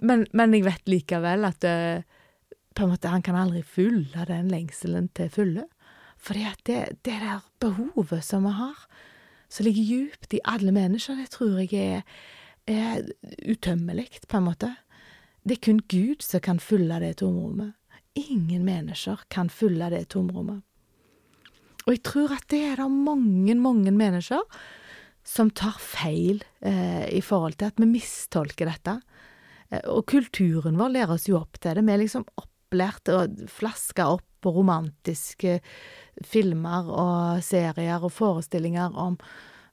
men, 0.07 0.27
men, 0.33 0.55
jeg 0.55 0.67
vet 0.69 0.91
likevel 0.91 1.49
at 1.49 1.67
eh, 1.67 2.05
på 2.75 2.85
en 2.85 2.93
måte 2.93 3.11
han 3.11 3.25
kan 3.27 3.39
aldri 3.39 3.63
fylle 3.63 4.27
den 4.29 4.51
lengselen 4.53 5.09
til 5.15 5.33
fulle. 5.35 5.67
Fordi 6.25 6.47
det, 6.67 6.79
det 7.05 7.19
der 7.21 7.43
behovet 7.61 8.25
som 8.25 8.47
vi 8.47 8.55
har, 8.57 8.87
som 9.51 9.67
ligger 9.67 9.91
djupt 9.91 10.35
i 10.35 10.41
alle 10.49 10.73
mennesker, 10.73 11.19
det 11.21 11.35
tror 11.35 11.61
jeg 11.61 11.75
er 11.75 12.07
er 12.67 13.05
utømmelig, 13.45 14.09
på 14.29 14.39
en 14.39 14.47
måte. 14.49 14.71
Det 15.45 15.59
er 15.59 15.65
kun 15.67 15.81
Gud 15.89 16.23
som 16.25 16.41
kan 16.41 16.61
fylle 16.61 16.99
det 17.03 17.19
tomrommet. 17.21 17.75
Ingen 18.15 18.65
mennesker 18.65 19.27
kan 19.29 19.51
fylle 19.51 19.91
det 19.93 20.09
tomrommet. 20.15 20.63
Og 21.85 21.93
jeg 21.93 22.03
tror 22.07 22.33
at 22.33 22.47
det 22.49 22.63
er 22.65 22.81
det 22.81 22.89
mange, 22.91 23.55
mange 23.55 23.93
mennesker 23.93 24.41
som 25.25 25.50
tar 25.50 25.76
feil 25.81 26.43
eh, 26.61 27.09
i 27.16 27.23
forhold 27.25 27.57
til 27.59 27.73
at 27.73 27.81
vi 27.81 27.88
mistolker 27.88 28.69
dette. 28.69 28.99
Eh, 29.71 29.81
og 29.88 30.04
kulturen 30.11 30.78
vår 30.81 30.93
lærer 30.99 31.16
oss 31.16 31.28
jo 31.31 31.40
opp 31.40 31.59
til 31.59 31.78
det. 31.78 31.87
Vi 31.87 31.95
er 31.95 32.02
liksom 32.02 32.26
opplært 32.40 33.11
og 33.12 33.40
flaska 33.50 34.11
opp 34.12 34.26
på 34.45 34.52
romantiske 34.52 35.59
filmer 36.28 36.90
og 36.93 37.43
serier 37.45 38.04
og 38.04 38.12
forestillinger 38.12 38.93
om 39.00 39.16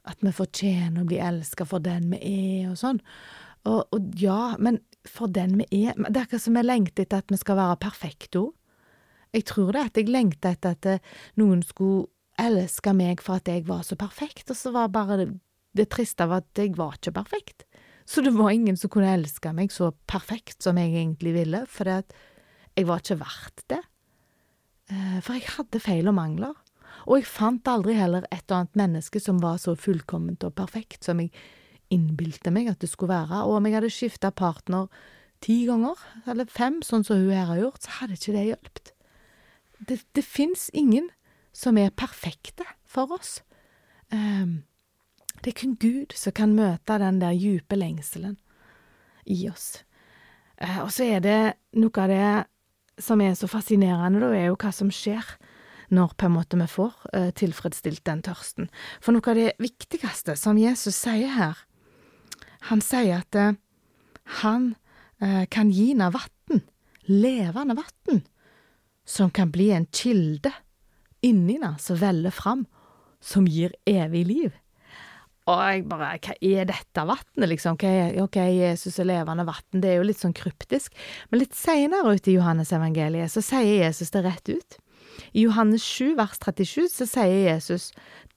at 0.07 0.23
vi 0.23 0.31
fortjener 0.33 1.03
å 1.03 1.09
bli 1.09 1.19
elska 1.21 1.67
for 1.67 1.83
den 1.83 2.07
vi 2.13 2.21
er, 2.31 2.71
og 2.71 2.79
sånn. 2.79 3.01
Og, 3.67 3.83
og, 3.93 4.07
ja, 4.17 4.55
men 4.57 4.79
for 5.05 5.29
den 5.29 5.59
vi 5.59 5.85
er 5.85 5.93
Det 5.93 6.15
er 6.15 6.23
akkurat 6.23 6.41
som 6.41 6.55
vi 6.57 6.63
lengter 6.65 7.05
etter 7.05 7.21
at 7.21 7.29
vi 7.29 7.37
skal 7.37 7.59
være 7.59 7.77
perfekte. 7.83 8.47
Jeg 9.35 9.45
tror 9.51 9.75
det 9.75 9.83
at 9.85 9.99
jeg 9.99 10.09
lengta 10.09 10.55
etter 10.55 10.73
at 10.75 10.87
eh, 10.89 11.03
noen 11.39 11.61
skulle 11.65 12.09
elske 12.41 12.93
meg 12.97 13.21
for 13.23 13.41
at 13.41 13.49
jeg 13.49 13.65
var 13.67 13.83
så 13.87 13.97
perfekt, 13.99 14.49
og 14.49 14.57
så 14.57 14.73
var 14.75 14.91
bare 14.93 15.19
det, 15.21 15.27
det 15.77 15.89
triste 15.93 16.25
av 16.25 16.39
at 16.41 16.59
jeg 16.59 16.75
var 16.77 16.97
ikke 16.97 17.15
perfekt. 17.19 17.65
Så 18.05 18.23
det 18.25 18.33
var 18.35 18.51
ingen 18.51 18.77
som 18.77 18.91
kunne 18.91 19.13
elske 19.13 19.53
meg 19.55 19.71
så 19.71 19.91
perfekt 20.09 20.63
som 20.65 20.79
jeg 20.79 20.93
egentlig 20.95 21.35
ville, 21.37 21.63
for 21.69 21.87
jeg 21.87 22.87
var 22.87 23.03
ikke 23.03 23.21
verdt 23.21 23.63
det. 23.71 23.81
Eh, 24.91 25.17
for 25.23 25.37
jeg 25.37 25.47
hadde 25.55 25.83
feil 25.83 26.11
og 26.11 26.17
mangler. 26.17 26.57
Og 27.07 27.21
jeg 27.21 27.29
fant 27.29 27.71
aldri 27.71 27.95
heller 27.97 28.25
et 28.29 28.43
eller 28.43 28.61
annet 28.61 28.77
menneske 28.83 29.21
som 29.23 29.39
var 29.41 29.61
så 29.61 29.77
fullkomment 29.79 30.43
og 30.45 30.55
perfekt 30.57 31.07
som 31.07 31.21
jeg 31.21 31.31
innbilte 31.91 32.51
meg 32.53 32.69
at 32.71 32.83
det 32.83 32.91
skulle 32.91 33.13
være, 33.13 33.43
og 33.43 33.57
om 33.57 33.67
jeg 33.67 33.75
hadde 33.75 33.91
skifta 33.91 34.31
partner 34.31 34.87
ti 35.43 35.63
ganger, 35.67 35.97
eller 36.29 36.47
fem, 36.51 36.79
sånn 36.85 37.03
som 37.03 37.19
hun 37.19 37.33
her 37.33 37.49
har 37.49 37.59
gjort, 37.59 37.83
så 37.83 37.95
hadde 37.97 38.17
ikke 38.17 38.35
det 38.35 38.43
hjulpet. 38.47 38.91
Det, 39.89 39.97
det 40.15 40.23
fins 40.23 40.69
ingen 40.77 41.09
som 41.53 41.77
er 41.77 41.93
perfekte 41.95 42.65
for 42.87 43.11
oss. 43.15 43.39
Um, 44.11 44.63
det 45.41 45.53
er 45.53 45.59
kun 45.61 45.77
Gud 45.79 46.15
som 46.15 46.35
kan 46.35 46.55
møte 46.55 46.99
den 47.01 47.21
der 47.21 47.35
djupe 47.35 47.77
lengselen 47.79 48.37
i 49.25 49.45
oss. 49.49 49.83
Uh, 50.61 50.83
og 50.85 50.91
så 50.95 51.07
er 51.07 51.23
det 51.23 51.39
noe 51.79 52.03
av 52.03 52.11
det 52.11 53.01
som 53.01 53.21
er 53.23 53.35
så 53.37 53.49
fascinerende, 53.49 54.21
da, 54.21 54.31
er 54.35 54.51
jo 54.51 54.59
hva 54.59 54.73
som 54.75 54.91
skjer 54.93 55.25
når 55.91 56.13
på 56.15 56.27
en 56.27 56.35
måte 56.37 56.59
vi 56.59 56.67
får 56.71 56.93
uh, 57.15 57.31
tilfredsstilt 57.35 58.03
den 58.07 58.23
tørsten. 58.23 58.69
For 59.03 59.15
noe 59.15 59.27
av 59.31 59.39
det 59.39 59.55
viktigste 59.59 60.37
som 60.39 60.59
Jesus 60.59 60.99
sier 60.99 61.35
her, 61.35 61.65
han 62.69 62.83
sier 62.85 63.23
at 63.23 63.39
uh, 63.39 63.57
han 64.41 64.73
kan 65.53 65.69
gi 65.69 65.91
henne 65.91 66.07
vann, 66.09 66.61
levende 67.05 67.75
vann, 67.77 68.23
som 69.05 69.29
kan 69.29 69.51
bli 69.53 69.67
en 69.69 69.83
kilde 69.93 70.49
inni 71.25 71.57
henne 71.57 71.75
som 71.79 71.99
veller 72.01 72.33
fram, 72.33 72.65
som 73.21 73.47
gir 73.47 73.73
evig 73.89 74.25
liv. 74.27 74.51
Og 75.49 75.57
jeg 75.57 75.85
bare, 75.89 76.11
hva 76.21 76.35
er 76.37 76.67
dette 76.69 77.03
vannet, 77.07 77.47
liksom? 77.49 77.77
Er, 77.81 78.13
ok, 78.21 78.37
Jesus 78.53 78.99
er 79.01 79.09
levende 79.09 79.45
vann, 79.47 79.81
det 79.81 79.89
er 79.89 79.99
jo 79.99 80.05
litt 80.05 80.21
sånn 80.21 80.37
kryptisk. 80.37 80.93
Men 81.29 81.41
litt 81.41 81.57
seinere 81.57 82.13
ute 82.13 82.31
i 82.31 82.37
Johannes 82.37 82.71
evangeliet 82.75 83.33
så 83.33 83.43
sier 83.45 83.87
Jesus 83.87 84.13
det 84.13 84.23
rett 84.27 84.53
ut. 84.53 84.77
I 85.33 85.45
Johannes 85.47 85.83
7 85.83 86.13
vers 86.19 86.37
37 86.39 86.87
så 86.93 87.07
sier 87.09 87.49
Jesus, 87.49 87.89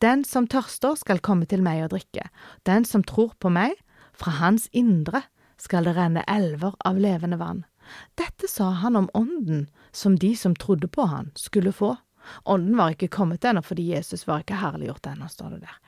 Den 0.03 0.25
som 0.25 0.49
tørster 0.51 0.97
skal 0.99 1.23
komme 1.25 1.47
til 1.47 1.63
meg 1.63 1.85
og 1.85 1.93
drikke, 1.95 2.27
den 2.65 2.89
som 2.89 3.05
tror 3.05 3.37
på 3.39 3.53
meg, 3.53 3.77
fra 4.15 4.33
hans 4.41 4.67
indre 4.73 5.25
skal 5.61 5.87
det 5.87 5.97
renne 5.97 6.25
elver 6.31 6.75
av 6.87 6.99
levende 6.99 7.39
vann. 7.39 7.65
Dette 8.19 8.49
sa 8.49 8.71
han 8.81 8.97
om 8.97 9.11
ånden 9.15 9.67
som 9.93 10.17
de 10.19 10.33
som 10.39 10.57
trodde 10.57 10.89
på 10.89 11.07
han, 11.11 11.31
skulle 11.37 11.73
få. 11.73 11.95
Ånden 12.45 12.77
var 12.79 12.95
ikke 12.95 13.13
kommet 13.13 13.45
ennå 13.45 13.63
fordi 13.65 13.91
Jesus 13.93 14.27
var 14.29 14.45
ikke 14.45 14.61
herliggjort 14.61 15.11
ennå, 15.13 15.29
står 15.31 15.57
det 15.57 15.65
der. 15.67 15.79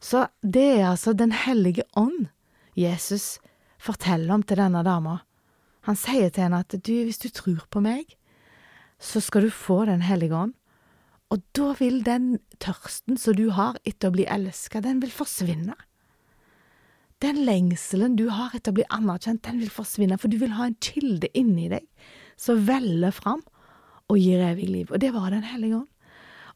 Så 0.00 0.26
det 0.42 0.66
er 0.78 0.90
altså 0.90 1.14
Den 1.16 1.32
hellige 1.32 1.86
ånd 1.96 2.28
Jesus 2.76 3.38
forteller 3.78 4.34
om 4.34 4.42
til 4.42 4.60
denne 4.60 4.82
dama. 4.84 5.20
Han 5.88 5.96
sier 5.96 6.30
til 6.30 6.46
henne 6.46 6.60
at 6.64 6.74
du, 6.74 6.94
hvis 7.06 7.22
du 7.22 7.28
tror 7.30 7.64
på 7.70 7.80
meg, 7.80 8.16
så 8.98 9.20
skal 9.20 9.46
du 9.46 9.50
få 9.50 9.84
Den 9.86 10.02
hellige 10.02 10.34
ånd. 10.34 10.54
Og 11.30 11.42
da 11.58 11.72
vil 11.78 12.02
den 12.06 12.38
tørsten 12.62 13.18
som 13.18 13.34
du 13.34 13.50
har 13.50 13.78
etter 13.84 14.10
å 14.10 14.14
bli 14.14 14.26
elska, 14.30 14.80
den 14.80 15.00
vil 15.02 15.10
forsvinne. 15.10 15.74
Den 17.24 17.40
lengselen 17.48 18.14
du 18.18 18.28
har 18.30 18.54
etter 18.54 18.70
å 18.70 18.78
bli 18.78 18.86
anerkjent, 18.92 19.42
den 19.42 19.58
vil 19.62 19.72
forsvinne, 19.72 20.18
for 20.20 20.30
du 20.30 20.36
vil 20.38 20.54
ha 20.54 20.68
en 20.68 20.78
kilde 20.84 21.30
inni 21.34 21.70
deg 21.72 21.86
som 22.38 22.60
veller 22.68 23.14
fram 23.16 23.42
og 24.08 24.18
gir 24.20 24.42
evig 24.46 24.68
liv. 24.70 24.90
Og 24.92 25.00
det 25.02 25.12
var 25.14 25.30
Den 25.30 25.46
hellige 25.46 25.82
ånd. 25.82 25.88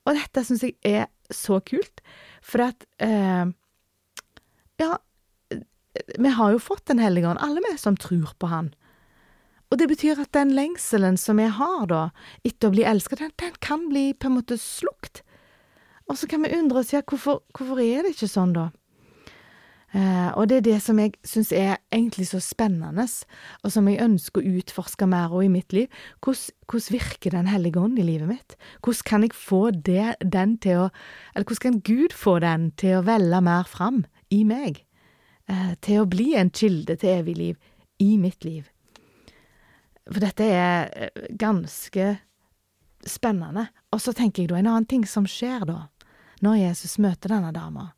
Og 0.06 0.16
dette 0.16 0.44
syns 0.46 0.64
jeg 0.64 0.76
er 0.86 1.08
så 1.30 1.60
kult, 1.60 2.02
for 2.42 2.70
at 2.70 2.86
eh, 3.02 3.46
Ja, 4.80 4.96
vi 6.16 6.30
har 6.32 6.52
jo 6.54 6.62
fått 6.62 6.86
Den 6.86 7.02
hellige 7.02 7.28
ånd, 7.28 7.42
alle 7.42 7.60
vi 7.66 7.76
som 7.78 7.96
tror 7.96 8.34
på 8.38 8.46
Han. 8.46 8.72
Og 9.70 9.78
det 9.78 9.86
betyr 9.86 10.18
at 10.18 10.32
den 10.34 10.50
lengselen 10.56 11.16
som 11.20 11.38
jeg 11.38 11.52
har 11.54 11.84
da, 11.86 12.02
etter 12.42 12.70
å 12.70 12.74
bli 12.74 12.82
elsket, 12.82 13.20
den, 13.22 13.34
den, 13.38 13.52
kan 13.62 13.86
bli 13.90 14.10
på 14.14 14.26
en 14.26 14.40
måte 14.40 14.58
slukt. 14.58 15.22
Og 16.10 16.18
så 16.18 16.26
kan 16.26 16.42
vi 16.42 16.56
undre 16.56 16.82
oss, 16.82 16.90
ja, 16.90 17.04
hvorfor, 17.06 17.44
hvorfor 17.54 17.78
er 17.78 18.02
det 18.02 18.16
ikke 18.16 18.30
sånn, 18.32 18.54
da? 18.56 18.70
Eh, 19.90 20.30
og 20.38 20.46
det 20.48 20.60
er 20.60 20.66
det 20.68 20.76
som 20.84 20.98
jeg 21.02 21.16
syns 21.26 21.50
er 21.56 21.80
egentlig 21.90 22.28
så 22.30 22.38
spennende, 22.42 23.06
og 23.64 23.72
som 23.74 23.88
jeg 23.90 24.02
ønsker 24.04 24.38
å 24.38 24.52
utforske 24.60 25.08
mer 25.10 25.34
av 25.34 25.42
i 25.42 25.50
mitt 25.50 25.74
liv. 25.74 25.88
Hvordan, 26.22 26.92
virker 26.94 27.30
Den 27.34 27.50
hellige 27.50 27.80
ånd 27.80 27.98
i 27.98 28.06
livet 28.06 28.28
mitt? 28.28 28.56
Hvordan 28.84 29.02
kan 29.04 29.22
jeg 29.26 29.34
få 29.34 29.70
det, 29.70 30.14
den 30.22 30.58
til 30.58 30.86
å 30.86 30.90
Eller 31.34 31.44
hvordan 31.44 31.64
kan 31.66 31.80
Gud 31.80 32.12
få 32.12 32.38
den 32.38 32.70
til 32.76 32.98
å 32.98 33.04
velle 33.04 33.40
mer 33.40 33.64
fram 33.64 34.04
i 34.30 34.44
meg? 34.44 34.84
Eh, 35.50 35.74
til 35.80 36.02
å 36.02 36.06
bli 36.06 36.34
en 36.38 36.50
kilde 36.50 36.96
til 36.96 37.18
evig 37.18 37.36
liv 37.36 37.56
i 37.98 38.16
mitt 38.16 38.44
liv. 38.44 38.70
For 40.06 40.22
dette 40.22 40.44
er 40.44 40.90
eh, 40.94 41.30
ganske 41.34 42.18
spennende. 43.06 43.66
Og 43.90 44.00
så 44.00 44.14
tenker 44.14 44.44
jeg 44.44 44.52
da 44.52 44.60
en 44.60 44.70
annen 44.70 44.86
ting 44.86 45.06
som 45.06 45.26
skjer 45.26 45.66
da, 45.66 45.88
når 46.44 46.62
Jesus 46.68 46.98
møter 47.02 47.34
denne 47.34 47.50
dama. 47.52 47.90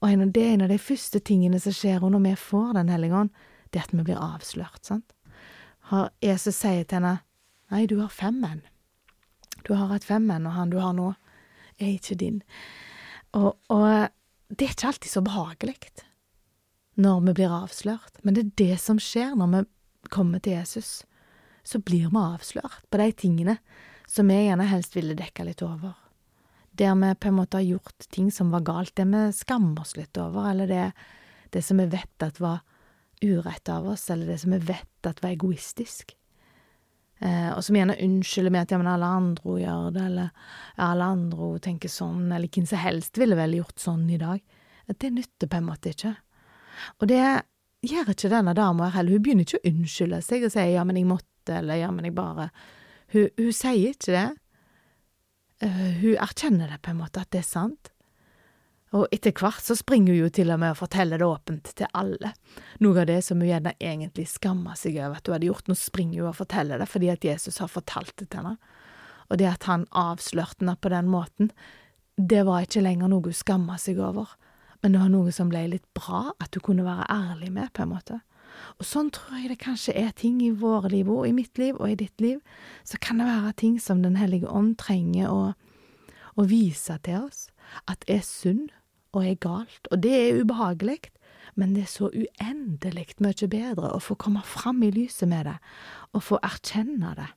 Og 0.00 0.32
det 0.32 0.42
er 0.42 0.54
en 0.54 0.66
av 0.66 0.72
de 0.72 0.78
første 0.78 1.20
tingene 1.20 1.60
som 1.60 1.74
skjer 1.74 2.00
når 2.00 2.22
vi 2.24 2.34
får 2.38 2.74
Den 2.74 2.88
hellige 2.88 3.14
ånd, 3.14 3.30
det 3.70 3.80
er 3.80 3.88
at 3.88 3.94
vi 3.94 4.04
blir 4.06 4.20
avslørt, 4.20 4.84
sant. 4.84 5.14
Jesus 6.22 6.56
sier 6.56 6.84
til 6.84 7.00
henne, 7.00 7.18
nei, 7.72 7.86
du 7.86 7.98
har 8.00 8.12
fem 8.12 8.38
menn. 8.40 8.62
Du 9.64 9.74
har 9.74 9.88
hatt 9.90 10.04
fem 10.04 10.24
menn, 10.28 10.46
og 10.46 10.54
han 10.56 10.70
du 10.70 10.78
har 10.78 10.94
nå, 10.96 11.14
er 11.78 11.96
ikke 11.96 12.16
din. 12.20 12.42
Og, 13.36 13.56
og 13.68 14.08
det 14.48 14.64
er 14.64 14.72
ikke 14.72 14.92
alltid 14.92 15.12
så 15.12 15.24
behagelig 15.24 15.76
når 16.98 17.20
vi 17.28 17.34
blir 17.38 17.52
avslørt, 17.54 18.16
men 18.22 18.34
det 18.34 18.42
er 18.42 18.56
det 18.58 18.80
som 18.82 18.98
skjer 18.98 19.36
når 19.38 19.52
vi 19.52 19.60
kommer 20.10 20.42
til 20.42 20.56
Jesus 20.58 21.04
så 21.68 21.78
blir 21.78 22.08
vi 22.08 22.16
avslørt 22.16 22.84
på 22.90 23.00
de 23.00 23.12
tingene 23.12 23.58
som 24.08 24.30
vi 24.30 24.38
gjerne 24.46 24.68
helst 24.70 24.96
ville 24.96 25.16
dekke 25.18 25.44
litt 25.44 25.62
over. 25.64 25.92
Der 26.78 26.94
vi 26.94 27.14
på 27.18 27.30
en 27.30 27.38
måte 27.40 27.58
har 27.58 27.66
gjort 27.66 28.06
ting 28.14 28.30
som 28.34 28.52
var 28.54 28.62
galt, 28.66 28.94
det 28.96 29.08
vi 29.10 29.24
skammer 29.34 29.82
oss 29.82 29.96
litt 29.98 30.18
over, 30.20 30.50
eller 30.52 30.70
det, 30.70 30.84
det 31.54 31.62
som 31.66 31.80
vi 31.82 31.88
vet 31.90 32.22
at 32.22 32.38
var 32.40 32.60
urett 33.22 33.68
av 33.68 33.88
oss, 33.90 34.10
eller 34.10 34.30
det 34.30 34.38
som 34.38 34.54
vi 34.54 34.60
vet 34.68 35.10
at 35.10 35.22
var 35.22 35.34
egoistisk. 35.34 36.14
Eh, 37.18 37.50
og 37.50 37.64
som 37.66 37.74
gjerne 37.74 37.98
unnskylder 37.98 38.54
med 38.54 38.62
at 38.62 38.72
ja, 38.72 38.78
men 38.78 38.90
alle 38.92 39.10
andre 39.10 39.56
gjør 39.58 39.90
det, 39.96 40.06
eller 40.06 40.28
ja, 40.30 40.90
alle 40.92 41.10
andre 41.16 41.50
tenker 41.64 41.90
sånn, 41.90 42.28
eller 42.30 42.50
hvem 42.54 42.68
som 42.70 42.82
helst 42.82 43.18
ville 43.18 43.38
vel 43.38 43.58
gjort 43.58 43.82
sånn 43.82 44.06
i 44.14 44.20
dag. 44.20 44.42
Det 44.88 45.10
nytter 45.12 45.50
på 45.50 45.58
en 45.58 45.66
måte 45.66 45.92
ikke. 45.92 46.14
Og 47.02 47.10
det 47.10 47.22
gjør 47.84 48.12
ikke 48.14 48.30
denne 48.32 48.54
dama 48.56 48.88
heller. 48.94 49.18
Hun 49.18 49.24
begynner 49.24 49.46
ikke 49.46 49.60
å 49.60 49.68
unnskylde 49.68 50.20
seg 50.24 50.46
og 50.46 50.54
si 50.54 50.64
ja, 50.72 50.84
men 50.86 51.00
jeg 51.00 51.08
måtte 51.10 51.58
eller 51.58 51.80
ja, 51.80 51.90
men 51.92 52.06
jeg 52.06 52.14
bare 52.16 52.50
Hun, 53.12 53.30
hun 53.38 53.52
sier 53.56 53.94
ikke 53.94 54.12
det. 54.12 54.28
Uh, 55.64 55.92
hun 56.00 56.18
erkjenner 56.20 56.70
det 56.70 56.82
på 56.84 56.92
en 56.92 57.00
måte, 57.00 57.22
at 57.22 57.32
det 57.34 57.42
er 57.42 57.48
sant. 57.48 57.90
Og 58.96 59.04
etter 59.12 59.34
hvert 59.36 59.60
så 59.60 59.76
springer 59.76 60.14
hun 60.14 60.22
jo 60.22 60.30
til 60.32 60.52
og 60.54 60.60
med 60.62 60.72
og 60.72 60.80
forteller 60.80 61.20
det 61.20 61.28
åpent 61.28 61.72
til 61.76 61.90
alle. 61.98 62.32
Noe 62.80 63.02
av 63.02 63.08
det 63.10 63.18
som 63.26 63.40
hun 63.42 63.50
gjerne 63.50 63.74
egentlig 63.76 64.24
skammer 64.30 64.78
seg 64.80 64.96
over 64.96 65.18
at 65.18 65.28
hun 65.28 65.36
hadde 65.36 65.50
gjort, 65.50 65.68
nå 65.68 65.76
springer 65.76 66.22
hun 66.22 66.30
og 66.30 66.38
forteller 66.38 66.80
det 66.80 66.88
fordi 66.88 67.10
at 67.12 67.26
Jesus 67.26 67.60
har 67.60 67.68
fortalt 67.72 68.14
det 68.16 68.30
til 68.30 68.40
henne. 68.40 68.56
Og 69.28 69.40
det 69.40 69.50
at 69.50 69.68
han 69.68 69.84
avslørte 69.92 70.62
henne 70.62 70.78
på 70.80 70.92
den 70.94 71.10
måten, 71.12 71.50
det 72.16 72.46
var 72.48 72.64
ikke 72.64 72.82
lenger 72.82 73.12
noe 73.12 73.28
hun 73.28 73.36
skamma 73.36 73.76
seg 73.78 74.00
over, 74.00 74.32
men 74.80 74.94
det 74.94 75.02
var 75.02 75.12
noe 75.12 75.34
som 75.34 75.50
ble 75.52 75.66
litt 75.74 75.86
bra, 75.94 76.30
at 76.40 76.56
hun 76.56 76.64
kunne 76.70 76.86
være 76.86 77.10
ærlig 77.12 77.52
med, 77.52 77.68
på 77.74 77.84
en 77.84 77.92
måte. 77.92 78.20
Og 78.78 78.86
sånn 78.86 79.10
tror 79.14 79.40
jeg 79.40 79.52
det 79.52 79.60
kanskje 79.62 79.94
er 79.98 80.10
ting 80.16 80.40
i 80.44 80.50
våre 80.54 80.90
liv 80.92 81.10
og 81.10 81.26
i 81.28 81.34
mitt 81.36 81.58
liv 81.58 81.78
og 81.78 81.92
i 81.92 81.98
ditt 81.98 82.20
liv, 82.22 82.40
så 82.86 83.00
kan 83.02 83.20
det 83.20 83.28
være 83.28 83.54
ting 83.60 83.78
som 83.82 84.02
Den 84.02 84.16
hellige 84.16 84.50
ånd 84.50 84.76
trenger 84.78 85.30
å, 85.32 85.40
å 86.38 86.48
vise 86.48 86.98
til 87.04 87.28
oss, 87.28 87.48
at 87.90 88.04
er 88.08 88.22
synd 88.24 88.70
og 89.16 89.24
er 89.24 89.38
galt, 89.40 89.88
og 89.90 90.02
det 90.04 90.12
er 90.14 90.42
ubehagelig, 90.42 91.00
men 91.58 91.74
det 91.74 91.86
er 91.86 91.90
så 91.90 92.10
uendelig 92.12 93.16
mye 93.24 93.48
bedre 93.50 93.90
å 93.94 94.02
få 94.02 94.16
komme 94.20 94.44
fram 94.46 94.82
i 94.86 94.92
lyset 94.94 95.28
med 95.30 95.48
det, 95.48 95.56
og 96.14 96.24
få 96.24 96.40
erkjenne 96.46 97.14
det, 97.18 97.30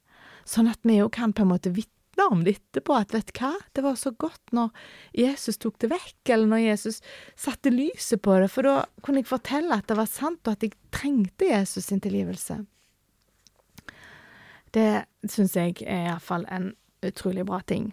sånn 0.48 0.70
at 0.72 0.82
vi 0.86 1.00
jo 1.00 1.10
kan 1.14 1.34
på 1.34 1.46
en 1.46 1.54
måte 1.54 1.74
vitne 1.74 2.28
om 2.30 2.44
det 2.46 2.58
etterpå, 2.60 2.98
at 2.98 3.16
vet 3.16 3.32
hva, 3.40 3.54
det 3.74 3.86
var 3.86 3.98
så 3.98 4.12
godt 4.14 4.54
når 4.56 4.70
Jesus 5.18 5.58
tok 5.62 5.80
det 5.82 5.90
vekk, 5.94 6.20
eller 6.28 6.52
når 6.54 6.64
Jesus 6.68 7.02
satte 7.40 7.74
lyset 7.74 8.22
på 8.22 8.38
det, 8.44 8.52
for 8.54 8.68
da 8.68 8.76
kunne 9.02 9.24
jeg 9.24 9.32
fortelle 9.32 9.80
at 9.80 9.90
det 9.90 9.98
var 9.98 10.12
sant, 10.12 10.44
og 10.46 10.54
at 10.54 10.68
jeg 10.68 10.76
trengte 10.94 11.50
Jesus 11.50 11.88
sin 11.90 12.02
tilgivelse. 12.04 12.62
Det 14.72 15.04
syns 15.28 15.58
jeg 15.58 15.82
er 15.84 16.08
iallfall 16.12 16.46
en 16.52 16.72
utrolig 17.06 17.46
bra 17.48 17.60
ting. 17.68 17.92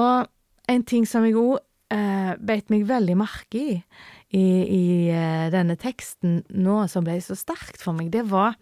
Og 0.00 0.28
en 0.70 0.84
ting 0.88 1.04
som 1.08 1.26
jeg 1.26 1.36
òg 1.36 1.58
eh, 1.92 2.32
beit 2.40 2.70
meg 2.72 2.86
veldig 2.88 3.16
merke 3.20 3.60
i 3.60 3.78
i, 4.32 4.40
i 4.64 4.84
eh, 5.12 5.50
denne 5.52 5.76
teksten 5.76 6.40
nå, 6.48 6.78
som 6.88 7.04
ble 7.04 7.18
så 7.20 7.36
sterkt 7.36 7.82
for 7.82 7.96
meg, 7.96 8.08
det 8.14 8.24
var 8.30 8.56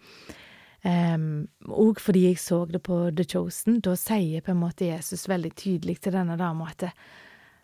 òg 0.81 1.91
um, 1.93 1.99
fordi 2.01 2.25
jeg 2.25 2.39
så 2.41 2.63
det 2.65 2.81
på 2.83 2.97
The 3.15 3.23
Chosen. 3.29 3.79
Da 3.85 3.93
sier 3.99 4.43
på 4.43 4.51
en 4.51 4.63
måte 4.63 4.89
Jesus 4.89 5.27
veldig 5.29 5.53
tydelig 5.55 5.99
til 6.01 6.17
denne 6.17 6.39
dama 6.39 6.71
at 6.73 6.89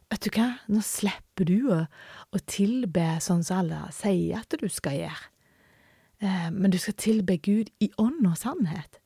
Vet 0.07 0.23
du 0.23 0.37
hva, 0.37 0.53
nå 0.71 0.79
slipper 0.87 1.43
du 1.43 1.65
å, 1.75 1.81
å 2.31 2.39
tilbe 2.47 3.17
sånn 3.19 3.41
som 3.43 3.57
alle 3.59 3.81
sier 3.91 4.37
at 4.39 4.55
du 4.55 4.69
skal 4.71 4.95
gjøre. 4.95 5.25
Uh, 6.23 6.49
men 6.53 6.73
du 6.73 6.79
skal 6.81 6.97
tilbe 6.97 7.37
Gud 7.37 7.69
i 7.83 7.91
ånd 8.01 8.25
og 8.25 8.39
sannhet. 8.39 9.01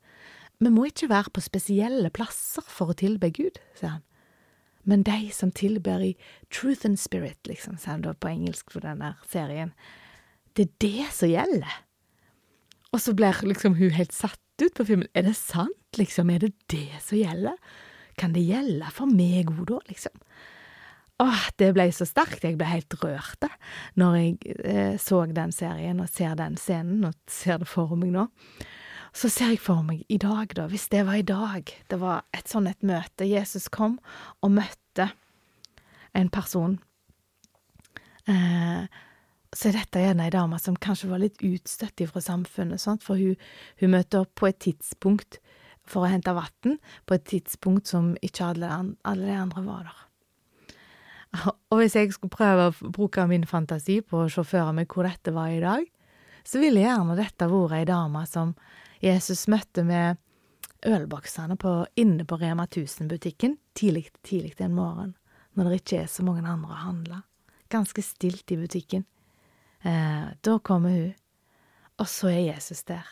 Vi 0.62 0.70
må 0.70 0.86
ikke 0.88 1.10
være 1.10 1.34
på 1.34 1.44
spesielle 1.44 2.12
plasser 2.14 2.64
for 2.70 2.94
å 2.94 2.98
tilbe 2.98 3.32
Gud, 3.34 3.58
sier 3.76 3.98
han 3.98 4.06
men 4.84 5.04
de 5.06 5.30
som 5.34 5.52
tilber 5.54 6.02
i 6.04 6.12
truth 6.54 6.86
and 6.88 7.00
spirit, 7.00 7.40
liksom, 7.50 7.78
sier 7.78 7.96
han 7.96 8.06
da 8.06 8.16
på 8.18 8.32
engelsk 8.32 8.74
for 8.74 8.84
den 8.86 9.04
der 9.04 9.20
serien, 9.30 9.74
det 10.58 10.68
er 10.68 10.74
det 10.84 11.10
som 11.16 11.32
gjelder. 11.32 11.76
Og 12.92 13.00
så 13.00 13.14
blir 13.16 13.44
liksom 13.48 13.78
hun 13.80 13.94
helt 13.96 14.16
satt 14.16 14.40
ut 14.62 14.74
på 14.76 14.86
filmen. 14.90 15.08
Er 15.16 15.24
det 15.30 15.38
sant, 15.40 15.78
liksom? 15.98 16.30
Er 16.30 16.44
det 16.44 16.54
det 16.72 16.90
som 17.04 17.20
gjelder? 17.22 17.56
Kan 18.20 18.34
det 18.36 18.44
gjelde 18.44 18.90
for 18.94 19.10
meg 19.10 19.54
òg, 19.54 19.64
da, 19.70 19.80
liksom? 19.88 20.18
Åh, 21.22 21.42
det 21.62 21.70
ble 21.76 21.86
så 21.94 22.08
sterkt. 22.10 22.46
Jeg 22.48 22.58
ble 22.58 22.66
helt 22.66 22.96
rørt 23.04 23.46
når 24.00 24.16
jeg 24.18 24.56
eh, 24.66 24.96
så 25.02 25.24
den 25.30 25.54
serien 25.54 26.02
og 26.02 26.10
ser 26.10 26.34
den 26.40 26.58
scenen, 26.58 27.06
og 27.06 27.18
ser 27.30 27.62
det 27.62 27.70
for 27.70 27.94
meg 28.00 28.14
nå. 28.16 28.28
Så 29.14 29.30
ser 29.30 29.52
jeg 29.54 29.62
for 29.62 29.84
meg 29.86 30.06
i 30.10 30.18
dag, 30.22 30.54
da, 30.56 30.66
hvis 30.72 30.88
det 30.90 31.04
var 31.06 31.20
i 31.20 31.28
dag, 31.28 31.68
det 31.92 32.00
var 32.00 32.24
et 32.34 32.48
sånn 32.50 32.70
et 32.72 32.80
møte, 32.88 33.28
Jesus 33.28 33.68
kom 33.70 34.00
og 34.40 34.54
møtte 34.56 35.10
en 36.18 36.32
person, 36.32 36.78
eh, 38.32 38.88
så 39.52 39.68
er 39.68 39.76
dette 39.76 40.00
gjerne 40.00 40.30
ei 40.30 40.34
dame 40.34 40.60
som 40.64 40.80
kanskje 40.80 41.10
var 41.12 41.20
litt 41.20 41.44
utstøtt 41.44 42.06
fra 42.08 42.24
samfunnet, 42.24 42.80
sant? 42.80 43.04
for 43.04 43.20
hun, 43.20 43.36
hun, 43.84 43.92
møter 43.92 44.24
opp 44.24 44.32
på 44.40 44.48
et 44.48 44.62
tidspunkt 44.64 45.42
for 45.84 46.06
å 46.06 46.12
hente 46.14 46.32
vann, 46.34 46.80
på 47.06 47.18
et 47.18 47.28
tidspunkt 47.28 47.92
som 47.92 48.14
ikke 48.24 48.54
alle, 48.54 48.72
alle 49.04 49.28
de 49.28 49.36
andre 49.36 49.66
var 49.68 49.84
der. 49.90 50.08
Og 51.72 51.80
hvis 51.80 51.96
jeg 51.96 52.12
skulle 52.12 52.34
prøve 52.34 52.68
å 52.70 52.92
bruke 52.92 53.24
min 53.30 53.46
fantasi 53.48 54.02
på 54.04 54.26
å 54.26 54.32
se 54.32 54.44
for 54.48 54.76
meg 54.76 54.92
hvor 54.92 55.08
dette 55.08 55.32
var 55.36 55.54
i 55.54 55.62
dag, 55.64 55.86
så 56.44 56.60
ville 56.60 56.84
gjerne 56.84 57.16
dette 57.16 57.48
vært 57.48 57.78
ei 57.78 57.88
dame 57.88 58.26
som 58.28 58.54
Jesus 59.02 59.48
møtte 59.52 59.86
med 59.88 60.20
ølboksene 60.86 61.58
på, 61.62 61.74
inne 62.02 62.26
på 62.26 62.38
Rema 62.42 62.66
1000-butikken 62.66 63.58
tidlig, 63.78 64.10
tidlig 64.26 64.56
en 64.60 64.76
morgen, 64.76 65.16
når 65.54 65.70
det 65.70 65.82
ikke 65.82 66.04
er 66.04 66.12
så 66.12 66.26
mange 66.26 66.44
andre 66.48 66.74
å 66.74 66.84
handle. 66.84 67.22
Ganske 67.72 68.04
stilt 68.04 68.52
i 68.52 68.60
butikken. 68.60 69.06
Eh, 69.86 70.28
da 70.42 70.58
kommer 70.60 70.94
hun, 70.94 71.12
og 72.02 72.10
så 72.10 72.32
er 72.34 72.48
Jesus 72.52 72.84
der. 72.90 73.06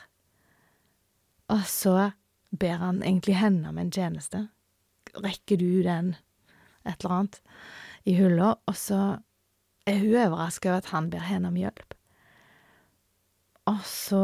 Og 1.50 1.66
så 1.70 2.12
ber 2.50 2.82
han 2.82 3.04
egentlig 3.04 3.38
henne 3.38 3.70
om 3.70 3.78
en 3.82 3.94
tjeneste. 3.94 4.48
Rekker 5.16 5.62
du 5.62 5.82
den, 5.86 6.16
et 6.86 6.98
eller 7.04 7.16
annet, 7.16 7.40
i 8.10 8.16
hylla, 8.18 8.56
og 8.66 8.78
så 8.78 9.00
er 9.90 10.02
hun 10.02 10.18
overraska 10.26 10.72
over 10.72 10.84
at 10.84 10.92
han 10.94 11.10
ber 11.14 11.26
henne 11.26 11.52
om 11.52 11.58
hjelp. 11.60 11.96
Og 13.70 13.82
så 13.86 14.24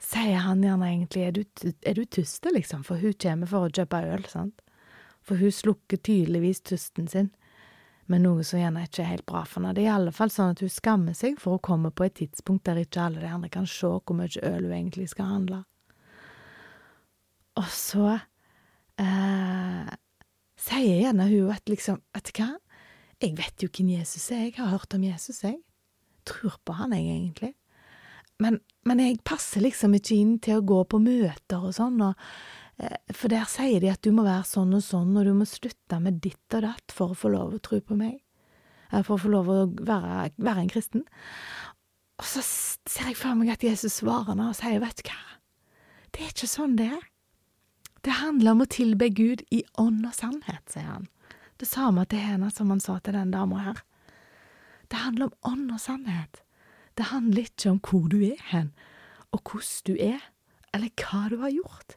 sier 0.00 0.44
han 0.46 0.62
gjerne 0.64 0.88
egentlig 0.88 1.26
er 1.26 1.34
du, 1.36 1.42
er 1.82 1.98
du 1.98 2.04
tyst, 2.06 2.46
liksom, 2.46 2.86
for 2.86 3.02
hun 3.02 3.16
kommer 3.20 3.50
for 3.50 3.66
å 3.66 3.74
kjøpe 3.74 4.02
øl, 4.14 4.24
sant, 4.30 4.62
for 5.26 5.42
hun 5.42 5.52
slukker 5.52 6.00
tydeligvis 6.00 6.62
tysten 6.70 7.10
sin 7.10 7.32
men 8.10 8.24
noe 8.26 8.42
som 8.42 8.58
gjerne 8.58 8.82
ikke 8.88 9.04
er 9.04 9.12
helt 9.12 9.26
bra 9.28 9.44
for 9.46 9.60
henne. 9.60 9.76
Det 9.76 9.84
er 9.84 9.92
i 9.92 9.94
alle 9.94 10.12
fall 10.14 10.32
sånn 10.34 10.56
at 10.56 10.62
hun 10.64 10.72
skammer 10.72 11.14
seg 11.14 11.36
for 11.38 11.56
å 11.56 11.62
komme 11.62 11.92
på 11.94 12.08
et 12.08 12.16
tidspunkt 12.18 12.66
der 12.66 12.80
ikke 12.82 13.04
alle 13.04 13.22
de 13.22 13.28
andre 13.30 13.50
kan 13.54 13.68
se 13.70 13.86
hvor 13.86 14.16
mye 14.18 14.42
øl 14.48 14.66
hun 14.66 14.74
egentlig 14.74 15.06
skal 15.12 15.28
handle. 15.30 15.60
Og 17.60 17.68
så 17.70 18.08
eh, 18.98 19.92
sier 20.60 21.00
gjerne 21.04 21.28
hun 21.30 21.54
at 21.54 21.70
liksom, 21.70 22.00
du 22.00 22.32
hva, 22.36 22.50
jeg 23.20 23.36
vet 23.36 23.64
jo 23.64 23.68
hvem 23.68 23.94
Jesus 23.98 24.30
er, 24.32 24.46
jeg 24.48 24.58
har 24.58 24.72
hørt 24.72 24.94
om 24.96 25.04
Jesus, 25.04 25.42
jeg. 25.44 25.58
Tror 26.28 26.56
på 26.64 26.76
han, 26.76 26.94
jeg, 26.96 27.08
egentlig. 27.08 27.52
Men, 28.40 28.56
men, 28.88 29.02
jeg 29.04 29.20
passer 29.26 29.64
liksom 29.64 29.94
ikke 29.98 30.16
inn 30.16 30.38
til 30.40 30.60
å 30.60 30.64
gå 30.64 30.80
på 30.88 31.00
møter 31.02 31.60
og 31.60 31.74
sånn, 31.76 32.00
og, 32.04 32.30
eh, 32.80 32.96
for 33.12 33.32
der 33.32 33.44
sier 33.50 33.82
de 33.82 33.90
at 33.92 34.00
du 34.04 34.12
må 34.16 34.24
være 34.24 34.48
sånn 34.48 34.72
og 34.76 34.84
sånn, 34.84 35.12
og 35.12 35.28
du 35.28 35.34
må 35.36 35.48
slutte 35.48 36.00
med 36.00 36.22
ditt 36.24 36.56
og 36.56 36.64
datt 36.64 36.96
for 36.96 37.12
å 37.12 37.18
få 37.18 37.32
lov 37.34 37.56
å 37.56 37.62
tro 37.64 37.82
på 37.84 37.98
meg, 37.98 38.16
for 39.02 39.18
å 39.18 39.20
få 39.20 39.32
lov 39.32 39.52
å 39.52 39.58
være, 39.68 40.30
være 40.40 40.64
en 40.64 40.72
kristen. 40.72 41.04
Og 42.20 42.26
så 42.28 42.44
ser 42.44 43.12
jeg 43.12 43.20
for 43.20 43.36
meg 43.36 43.52
at 43.52 43.64
Jesus 43.64 44.00
svarer 44.00 44.36
nå 44.36 44.50
og 44.50 44.56
sier, 44.56 44.80
vet 44.82 45.04
du 45.04 45.08
hva, 45.08 45.20
det 46.10 46.24
er 46.24 46.32
ikke 46.32 46.50
sånn 46.50 46.80
det 46.80 46.88
er. 46.96 47.09
Det 48.00 48.16
handler 48.16 48.54
om 48.54 48.62
å 48.64 48.70
tilbe 48.70 49.10
Gud 49.12 49.42
i 49.52 49.62
ånd 49.78 50.06
og 50.08 50.14
sannhet, 50.16 50.64
sier 50.72 50.88
han. 50.88 51.08
Det 51.60 51.68
samme 51.68 52.06
til 52.08 52.22
henne 52.24 52.48
som 52.54 52.70
han 52.72 52.80
sa 52.80 52.96
til 52.98 53.16
den 53.18 53.32
dama 53.34 53.60
her. 53.60 53.82
Det 54.88 55.02
handler 55.04 55.28
om 55.28 55.52
ånd 55.52 55.74
og 55.74 55.80
sannhet. 55.82 56.40
Det 56.96 57.10
handler 57.12 57.48
ikke 57.48 57.74
om 57.74 57.80
hvor 57.84 58.08
du 58.08 58.18
er 58.24 58.40
hen, 58.50 58.72
og 59.30 59.44
hvordan 59.44 59.86
du 59.86 59.92
er, 60.00 60.22
eller 60.74 60.90
hva 60.96 61.26
du 61.28 61.36
har 61.44 61.52
gjort. 61.52 61.96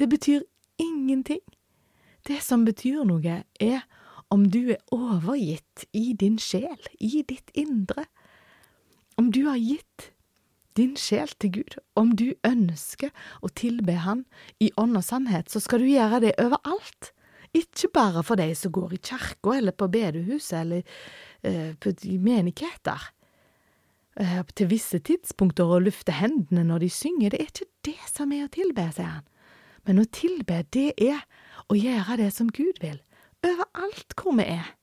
Det 0.00 0.08
betyr 0.08 0.46
ingenting. 0.80 1.44
Det 2.26 2.40
som 2.42 2.64
betyr 2.64 3.04
noe, 3.04 3.42
er 3.60 3.84
om 4.30 4.46
du 4.50 4.72
er 4.72 4.80
overgitt 4.94 5.84
i 5.92 6.14
din 6.14 6.38
sjel, 6.40 6.80
i 7.00 7.22
ditt 7.28 7.52
indre. 7.54 8.06
Om 9.18 9.30
du 9.34 9.44
har 9.48 9.60
gitt 9.60 10.10
din 10.78 10.96
sjel 10.98 11.30
til 11.40 11.52
Gud, 11.58 11.78
om 11.98 12.12
du 12.16 12.32
ønsker 12.46 13.10
å 13.42 13.50
tilbe 13.54 13.96
Han 14.04 14.24
i 14.62 14.70
ånd 14.80 14.98
og 14.98 15.04
sannhet, 15.04 15.50
så 15.50 15.62
skal 15.62 15.82
du 15.82 15.88
gjøre 15.90 16.22
det 16.26 16.34
overalt. 16.42 17.12
Ikke 17.56 17.90
bare 17.92 18.22
for 18.22 18.38
de 18.38 18.52
som 18.54 18.72
går 18.72 18.94
i 18.94 19.00
kirka 19.02 19.56
eller 19.56 19.74
på 19.74 19.88
bedehuset 19.90 20.60
eller 20.60 20.84
uh, 21.46 21.72
på 21.82 21.94
menigheter. 22.22 23.10
Uh, 24.20 24.42
til 24.54 24.70
visse 24.70 25.00
tidspunkter 25.02 25.66
å 25.66 25.82
lufte 25.82 26.14
hendene 26.14 26.64
når 26.68 26.86
de 26.86 26.90
synger. 26.94 27.34
Det 27.34 27.40
er 27.40 27.50
ikke 27.50 27.70
det 27.90 27.98
som 28.12 28.32
er 28.36 28.46
å 28.46 28.54
tilbe, 28.54 28.86
sier 28.94 29.16
han. 29.18 29.26
Men 29.88 30.02
å 30.02 30.06
tilbe, 30.12 30.62
det 30.70 30.92
er 31.00 31.24
å 31.70 31.78
gjøre 31.78 32.20
det 32.20 32.30
som 32.36 32.50
Gud 32.52 32.82
vil, 32.82 33.00
overalt 33.46 34.14
hvor 34.18 34.36
vi 34.38 34.46
er. 34.52 34.76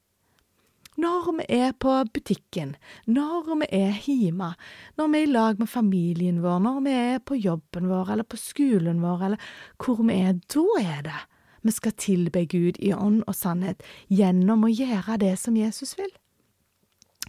Når 0.98 1.32
vi 1.38 1.46
er 1.54 1.74
på 1.78 1.94
butikken, 2.10 2.76
når 3.06 3.52
vi 3.62 3.68
er 3.78 3.98
hjemme, 4.02 4.54
når 4.98 5.10
vi 5.14 5.20
er 5.20 5.28
i 5.28 5.32
lag 5.32 5.60
med 5.60 5.70
familien 5.70 6.40
vår, 6.42 6.60
når 6.66 6.80
vi 6.88 6.94
er 6.98 7.20
på 7.22 7.38
jobben 7.38 7.90
vår 7.92 8.16
eller 8.16 8.26
på 8.26 8.40
skolen 8.42 9.04
vår 9.04 9.26
eller 9.28 9.52
hvor 9.78 10.02
vi 10.02 10.16
er, 10.18 10.40
da 10.50 10.66
er 10.82 11.04
det 11.06 11.20
vi 11.68 11.74
skal 11.76 11.94
tilbe 12.00 12.46
Gud 12.50 12.80
i 12.80 12.94
ånd 12.96 13.22
og 13.28 13.36
sannhet 13.36 13.84
gjennom 14.10 14.66
å 14.66 14.72
gjøre 14.72 15.20
det 15.22 15.36
som 15.42 15.58
Jesus 15.60 15.94
vil, 16.00 16.10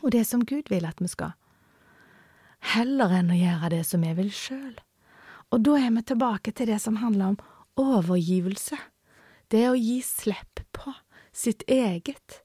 og 0.01 0.13
det 0.15 0.25
som 0.29 0.45
Gud 0.47 0.71
vil 0.73 0.87
at 0.89 1.01
vi 1.03 1.11
skal. 1.11 1.35
Heller 2.73 3.13
enn 3.21 3.33
å 3.35 3.39
gjøre 3.39 3.73
det 3.77 3.85
som 3.87 4.03
vi 4.03 4.15
vil 4.19 4.31
sjøl. 4.35 4.77
Og 5.53 5.63
da 5.65 5.77
er 5.81 5.93
vi 5.95 6.05
tilbake 6.09 6.53
til 6.53 6.71
det 6.71 6.81
som 6.83 7.01
handler 7.03 7.35
om 7.35 7.41
overgivelse, 7.79 8.79
det 9.53 9.65
å 9.69 9.77
gi 9.77 10.01
slipp 10.05 10.65
på 10.77 10.93
sitt 11.33 11.65
eget, 11.69 12.43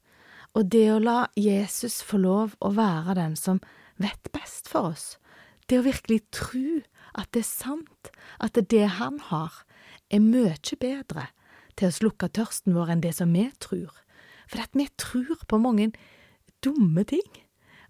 Og 0.54 0.70
det 0.70 0.86
å 0.94 1.02
la 1.02 1.28
Jesus 1.40 2.02
få 2.06 2.20
lov 2.22 2.58
å 2.62 2.74
være 2.78 3.18
den 3.18 3.38
som 3.40 3.62
vet 4.02 4.32
best 4.36 4.70
for 4.70 4.94
oss, 4.94 5.06
det 5.70 5.80
å 5.80 5.86
virkelig 5.86 6.22
tro 6.36 6.82
at 7.18 7.30
det 7.34 7.44
er 7.44 7.50
sant, 7.50 8.12
at 8.42 8.58
det 8.70 8.86
han 9.00 9.20
har, 9.30 9.64
er 10.14 10.22
mye 10.22 10.78
bedre 10.80 11.30
til 11.78 11.90
å 11.90 11.96
slukke 11.96 12.30
tørsten 12.30 12.76
vår 12.78 12.94
enn 12.94 13.06
det 13.06 13.16
som 13.18 13.34
vi 13.34 13.48
tror. 13.64 13.94
For 14.50 14.62
at 14.62 14.76
vi 14.78 14.86
tror 15.00 15.42
på 15.50 15.58
mange 15.62 15.90
dumme 16.64 17.06
ting. 17.08 17.26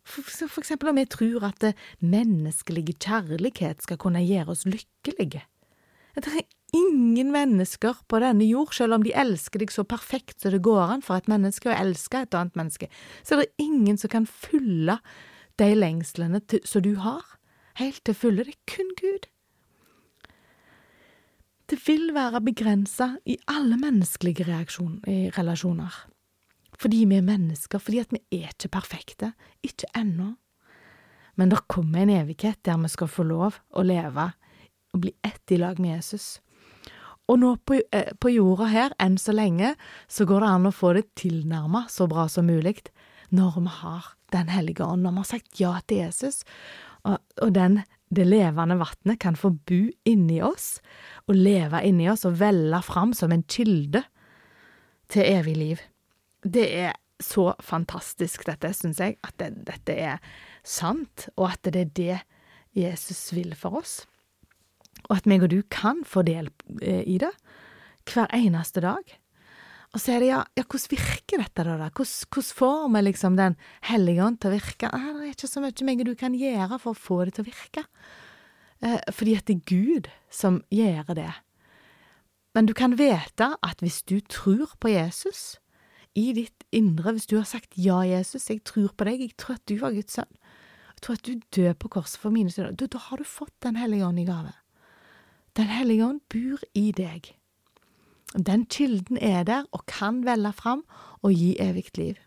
For, 0.04 0.24
for 0.24 0.62
eksempel 0.62 0.92
om 0.92 1.00
vi 1.00 1.08
tror 1.08 1.48
at 1.48 1.66
menneskelig 2.00 2.96
kjærlighet 2.96 3.84
skal 3.84 4.00
kunne 4.00 4.24
gjøre 4.24 4.56
oss 4.56 4.66
lykkelige. 4.68 5.44
Det 6.16 6.30
er 6.30 6.48
ingen 6.74 7.32
mennesker 7.34 8.02
på 8.10 8.20
denne 8.24 8.46
jord, 8.48 8.74
selv 8.76 8.98
om 8.98 9.06
de 9.06 9.14
elsker 9.16 9.62
deg 9.62 9.74
så 9.74 9.86
perfekt 9.88 10.42
så 10.42 10.52
det 10.54 10.64
går 10.66 10.96
an 10.98 11.06
for 11.06 11.20
et 11.20 11.30
menneske 11.32 11.70
å 11.70 11.76
elske 11.76 12.24
et 12.24 12.38
annet 12.38 12.58
menneske, 12.60 12.90
så 13.22 13.36
er 13.36 13.44
det 13.44 13.66
ingen 13.66 14.00
som 14.02 14.12
kan 14.14 14.28
fylle 14.30 14.98
de 15.62 15.70
lengslene 15.78 16.42
som 16.66 16.84
du 16.86 16.96
har, 17.02 17.24
helt 17.78 18.02
til 18.06 18.18
fulle. 18.18 18.46
Det 18.46 18.56
er 18.56 18.76
kun 18.76 18.92
Gud. 19.00 19.30
Det 21.70 21.80
vil 21.88 22.10
være 22.14 22.42
begrensa 22.44 23.14
i 23.26 23.38
alle 23.50 23.78
menneskelige 23.80 24.46
relasjoner. 25.38 25.94
Fordi 26.78 27.04
vi 27.10 27.18
er 27.18 27.26
mennesker, 27.26 27.80
fordi 27.80 28.02
at 28.02 28.14
vi 28.14 28.20
er 28.42 28.52
ikke 28.52 28.74
perfekte. 28.74 29.32
Ikke 29.64 29.88
ennå. 29.98 30.34
Men 31.36 31.50
det 31.50 31.64
kommer 31.72 32.04
en 32.04 32.14
evighet 32.14 32.60
der 32.66 32.78
vi 32.82 32.92
skal 32.94 33.10
få 33.10 33.26
lov 33.26 33.62
å 33.72 33.86
leve 33.86 34.34
og 34.94 35.02
bli 35.06 35.14
ett 35.26 35.54
i 35.54 35.58
lag 35.58 35.80
med 35.82 35.96
Jesus. 35.96 36.42
Og 37.32 37.40
nå 37.40 37.54
på, 37.64 37.80
eh, 37.96 38.12
på, 38.20 38.32
jorda 38.34 38.68
her, 38.72 38.96
enn 39.00 39.16
så 39.18 39.36
lenge, 39.36 39.76
så 40.12 40.26
går 40.28 40.44
det 40.44 40.50
an 40.50 40.68
å 40.68 40.76
få 40.76 40.94
det 40.98 41.06
tilnærma 41.20 41.86
så 41.90 42.08
bra 42.12 42.28
som 42.28 42.50
mulig 42.50 42.82
når 43.32 43.62
vi 43.62 43.72
har 43.82 44.14
Den 44.34 44.50
hellige 44.50 44.82
ånd, 44.82 45.04
når 45.04 45.12
vi 45.12 45.18
har 45.18 45.26
sagt 45.30 45.60
ja 45.60 45.72
til 45.86 45.98
Jesus, 45.98 46.40
og, 47.06 47.20
og 47.38 47.52
den, 47.54 47.84
det 48.10 48.26
levende 48.26 48.80
vannet 48.80 49.20
kan 49.22 49.36
få 49.38 49.52
bo 49.54 49.92
inni 50.10 50.40
oss, 50.42 50.82
og 51.30 51.38
leve 51.38 51.84
inni 51.86 52.08
oss 52.10 52.26
og 52.26 52.40
velle 52.40 52.80
fram 52.82 53.14
som 53.14 53.32
en 53.32 53.44
kilde 53.46 54.02
til 55.14 55.30
evig 55.30 55.54
liv. 55.58 55.84
Det 56.42 56.66
er 56.66 56.98
så 57.22 57.54
fantastisk, 57.62 58.42
dette, 58.50 58.74
syns 58.74 58.98
jeg, 58.98 59.20
at 59.22 59.38
det, 59.38 59.52
dette 59.70 59.94
er 59.94 60.18
sant, 60.66 61.30
og 61.38 61.52
at 61.52 61.70
det 61.70 61.86
er 61.86 61.94
det 61.94 62.20
Jesus 62.74 63.30
vil 63.38 63.54
for 63.54 63.84
oss 63.84 64.00
og 65.10 65.18
at 65.18 65.28
meg 65.30 65.44
og 65.46 65.52
du 65.54 65.62
kan 65.72 66.02
få 66.08 66.24
del 66.28 66.50
eh, 66.82 67.04
i 67.08 67.20
det 67.22 67.34
hver 68.10 68.32
eneste 68.36 68.84
dag. 68.84 69.04
Og 69.94 70.02
så 70.02 70.16
er 70.16 70.24
det 70.24 70.30
ja, 70.32 70.42
ja 70.58 70.66
hvordan 70.66 70.90
virker 70.96 71.44
dette 71.44 71.66
da? 71.68 71.78
da? 71.78 71.90
Hvordan, 71.94 72.50
får 72.58 72.86
vi 72.96 73.02
liksom 73.06 73.38
Den 73.38 73.56
hellige 73.86 74.26
ånd 74.26 74.40
til 74.42 74.50
å 74.50 74.56
virke? 74.56 74.90
Nei, 74.90 75.14
det 75.14 75.28
er 75.28 75.34
ikke 75.36 75.52
så 75.52 75.64
mye 75.64 75.88
meg 75.88 76.02
og 76.02 76.10
du 76.10 76.16
kan 76.20 76.38
gjøre 76.38 76.80
for 76.82 76.94
å 76.94 77.02
få 77.06 77.20
det 77.24 77.36
til 77.38 77.46
å 77.46 77.50
virke. 77.52 77.84
Eh, 78.82 79.02
fordi 79.14 79.36
at 79.38 79.50
det 79.50 79.60
er 79.60 79.68
Gud 79.70 80.10
som 80.34 80.64
gjør 80.74 81.14
det. 81.20 81.32
Men 82.54 82.70
du 82.70 82.74
kan 82.78 82.98
vite 82.98 83.54
at 83.66 83.82
hvis 83.82 84.02
du 84.06 84.20
tror 84.30 84.74
på 84.82 84.92
Jesus 84.94 85.60
i 86.18 86.32
ditt 86.38 86.66
indre, 86.74 87.14
hvis 87.14 87.30
du 87.30 87.38
har 87.40 87.48
sagt 87.50 87.78
ja, 87.78 88.02
Jesus, 88.06 88.50
jeg 88.50 88.62
tror 88.66 88.92
på 88.98 89.08
deg, 89.10 89.22
jeg 89.22 89.38
tror 89.38 89.58
at 89.58 89.66
du 89.70 89.78
var 89.82 89.96
Guds 89.96 90.18
sønn, 90.18 90.30
jeg 90.94 91.06
tror 91.06 91.18
at 91.18 91.26
du 91.26 91.48
dør 91.54 91.74
på 91.78 91.90
korset 91.98 92.22
for 92.22 92.34
mine 92.34 92.54
synder, 92.54 92.76
da, 92.78 92.90
da 92.90 93.02
har 93.10 93.22
du 93.22 93.26
fått 93.28 93.56
Den 93.66 93.78
hellige 93.78 94.06
ånd 94.06 94.22
i 94.22 94.28
gave. 94.28 94.54
Den 95.54 95.70
hellige 95.70 96.06
ånd 96.06 96.22
bor 96.34 96.62
i 96.74 96.90
deg. 96.98 97.30
Den 98.34 98.66
kilden 98.66 99.20
er 99.22 99.44
der 99.46 99.68
og 99.72 99.86
kan 99.86 100.24
velle 100.26 100.50
fram 100.58 100.82
og 101.22 101.34
gi 101.38 101.54
evig 101.62 101.92
liv. 101.98 102.18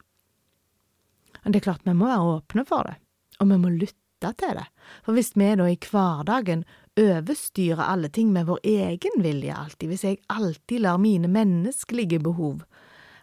Men 1.43 1.53
det 1.55 1.61
er 1.61 1.67
klart 1.71 1.87
vi 1.87 1.95
må 1.95 2.07
være 2.07 2.37
åpne 2.37 2.65
for 2.67 2.87
det, 2.87 2.97
og 3.41 3.51
vi 3.51 3.59
må 3.59 3.71
lytte 3.75 4.31
til 4.39 4.59
det, 4.59 4.67
for 5.05 5.15
hvis 5.15 5.35
vi 5.37 5.51
da 5.59 5.67
i 5.71 5.79
hverdagen 5.79 6.65
overstyrer 6.97 7.83
alle 7.85 8.09
ting 8.09 8.31
med 8.33 8.47
vår 8.49 8.63
egen 8.65 9.23
vilje 9.23 9.55
alltid, 9.55 9.91
hvis 9.91 10.05
jeg 10.07 10.23
alltid 10.33 10.83
lar 10.87 10.99
mine 10.99 11.29
menneskelige 11.29 12.23
behov, 12.23 12.63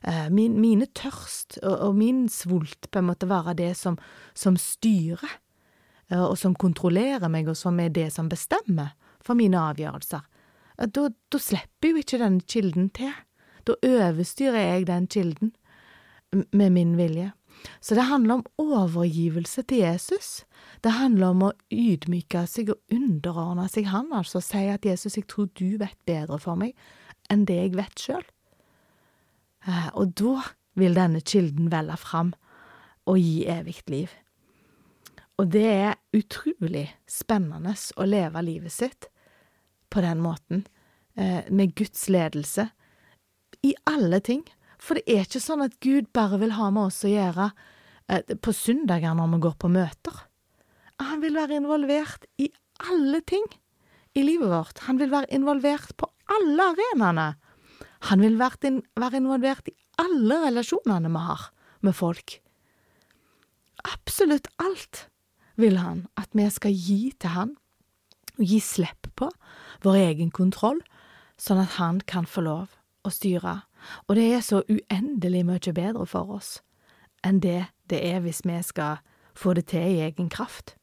eh, 0.03 0.29
min, 0.29 0.59
mine 0.61 0.85
tørst 0.85 1.57
og, 1.63 1.77
og, 1.79 1.95
min 1.95 2.27
svult 2.29 2.91
på 2.91 2.99
en 2.99 3.09
måte 3.09 3.29
være 3.31 3.55
det 3.57 3.71
som, 3.79 3.97
som 4.35 4.59
styrer, 4.59 5.39
eh, 6.11 6.21
og 6.21 6.37
som 6.37 6.55
kontrollerer 6.55 7.31
meg, 7.31 7.49
og 7.49 7.57
som 7.57 7.79
er 7.79 7.89
det 7.89 8.11
som 8.13 8.29
bestemmer, 8.29 8.93
for 9.25 9.39
mine 9.39 9.59
avgjørelser. 9.59 10.23
Da, 10.93 11.07
da 11.31 11.39
slipper 11.39 11.93
jo 11.93 12.01
ikke 12.01 12.19
den 12.21 12.39
kilden 12.41 12.89
til. 12.95 13.13
Da 13.67 13.77
overstyrer 13.86 14.59
jeg 14.59 14.88
den 14.89 15.07
kilden 15.07 15.53
med 16.51 16.73
min 16.75 16.97
vilje. 16.97 17.31
Så 17.79 17.95
det 17.95 18.07
handler 18.09 18.33
om 18.33 18.45
overgivelse 18.57 19.62
til 19.62 19.77
Jesus. 19.77 20.43
Det 20.83 20.91
handler 20.91 21.27
om 21.27 21.43
å 21.47 21.51
ydmyke 21.71 22.45
seg 22.49 22.73
og 22.73 22.81
underordne 22.91 23.67
seg 23.71 23.88
han, 23.93 24.09
altså 24.12 24.41
si 24.43 24.65
at 24.71 24.86
Jesus, 24.86 25.17
jeg 25.17 25.27
tror 25.31 25.47
du 25.55 25.77
vet 25.79 25.97
bedre 26.07 26.39
for 26.41 26.59
meg 26.59 26.73
enn 27.31 27.45
det 27.47 27.55
jeg 27.55 27.77
vet 27.77 28.01
sjøl. 28.03 28.25
Eh, 29.67 29.89
og 29.95 30.12
da 30.19 30.41
vil 30.75 30.97
denne 30.97 31.21
kilden 31.23 31.69
velle 31.71 31.95
fram 32.01 32.33
og 33.07 33.19
gi 33.21 33.45
evig 33.47 33.77
liv. 33.88 34.12
Og 35.39 35.49
det 35.53 35.65
er 35.69 35.95
utrolig 36.13 36.88
spennende 37.09 37.73
å 37.95 38.05
leve 38.07 38.43
livet 38.43 38.73
sitt 38.73 39.07
på 39.93 40.01
den 40.01 40.23
måten, 40.23 40.65
eh, 41.15 41.45
med 41.49 41.75
Guds 41.77 42.08
ledelse, 42.10 42.69
i 43.63 43.73
alle 43.86 44.19
ting. 44.19 44.43
For 44.82 44.99
det 44.99 45.06
er 45.08 45.23
ikke 45.23 45.43
sånn 45.43 45.63
at 45.63 45.79
Gud 45.84 46.10
bare 46.15 46.39
vil 46.41 46.58
ha 46.58 46.69
med 46.73 46.89
oss 46.89 47.03
å 47.06 47.12
gjøre 47.12 47.51
eh, 48.10 48.36
på 48.36 48.53
søndager 48.56 49.15
når 49.15 49.36
vi 49.36 49.43
går 49.45 49.58
på 49.62 49.71
møter. 49.71 50.23
Han 50.99 51.21
vil 51.23 51.38
være 51.38 51.62
involvert 51.62 52.25
i 52.41 52.49
alle 52.89 53.21
ting 53.21 53.45
i 54.17 54.23
livet 54.25 54.49
vårt. 54.51 54.84
Han 54.88 54.99
vil 54.99 55.13
være 55.13 55.32
involvert 55.34 55.95
på 55.97 56.10
alle 56.34 56.69
arenaene. 56.73 57.29
Han 58.10 58.23
vil 58.23 58.38
være 58.38 59.19
involvert 59.19 59.69
i 59.71 59.75
alle 60.01 60.41
relasjonene 60.47 61.12
vi 61.13 61.23
har 61.29 61.47
med 61.86 61.95
folk. 61.95 62.38
Absolutt 63.93 64.49
alt 64.63 65.08
vil 65.60 65.77
han 65.79 66.06
at 66.19 66.32
vi 66.36 66.47
skal 66.51 66.73
gi 66.73 67.13
til 67.19 67.36
han, 67.36 67.56
og 68.39 68.45
gi 68.49 68.60
slipp 68.63 69.12
på 69.19 69.29
vår 69.84 70.00
egen 70.10 70.32
kontroll, 70.32 70.82
sånn 71.38 71.62
at 71.63 71.78
han 71.80 72.02
kan 72.08 72.28
få 72.30 72.46
lov 72.46 72.78
å 73.04 73.12
styre. 73.12 73.62
Og 74.08 74.15
det 74.15 74.30
er 74.32 74.46
så 74.46 74.62
uendelig 74.69 75.43
mye 75.48 75.74
bedre 75.76 76.06
for 76.08 76.38
oss 76.39 76.62
enn 77.24 77.39
det 77.43 77.65
det 77.88 78.02
er 78.04 78.19
hvis 78.24 78.41
vi 78.43 78.58
skal 78.63 79.00
få 79.36 79.54
det 79.56 79.67
til 79.72 79.84
i 79.84 80.02
egen 80.04 80.30
kraft. 80.30 80.76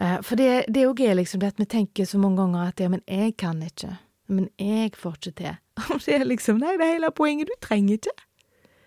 Eh, 0.00 0.20
for 0.22 0.36
det, 0.36 0.66
det 0.68 0.82
er 0.82 1.14
liksom 1.14 1.40
det 1.40 1.54
at 1.54 1.60
vi 1.60 1.64
tenker 1.64 2.04
så 2.04 2.18
mange 2.18 2.42
ganger 2.42 2.68
at 2.68 2.80
ja, 2.80 2.88
men 2.88 3.02
jeg 3.06 3.36
kan 3.36 3.62
ikke, 3.62 3.96
men 4.28 4.48
jeg 4.58 4.92
får 4.96 5.16
ikke 5.16 5.36
til. 5.40 5.56
Og 5.94 6.00
det 6.04 6.14
er 6.14 6.24
liksom, 6.24 6.58
nei, 6.58 6.76
det 6.76 6.86
er 6.86 6.96
hele 6.98 7.10
poenget, 7.10 7.48
du 7.48 7.56
trenger 7.62 7.94
ikke. 7.94 8.16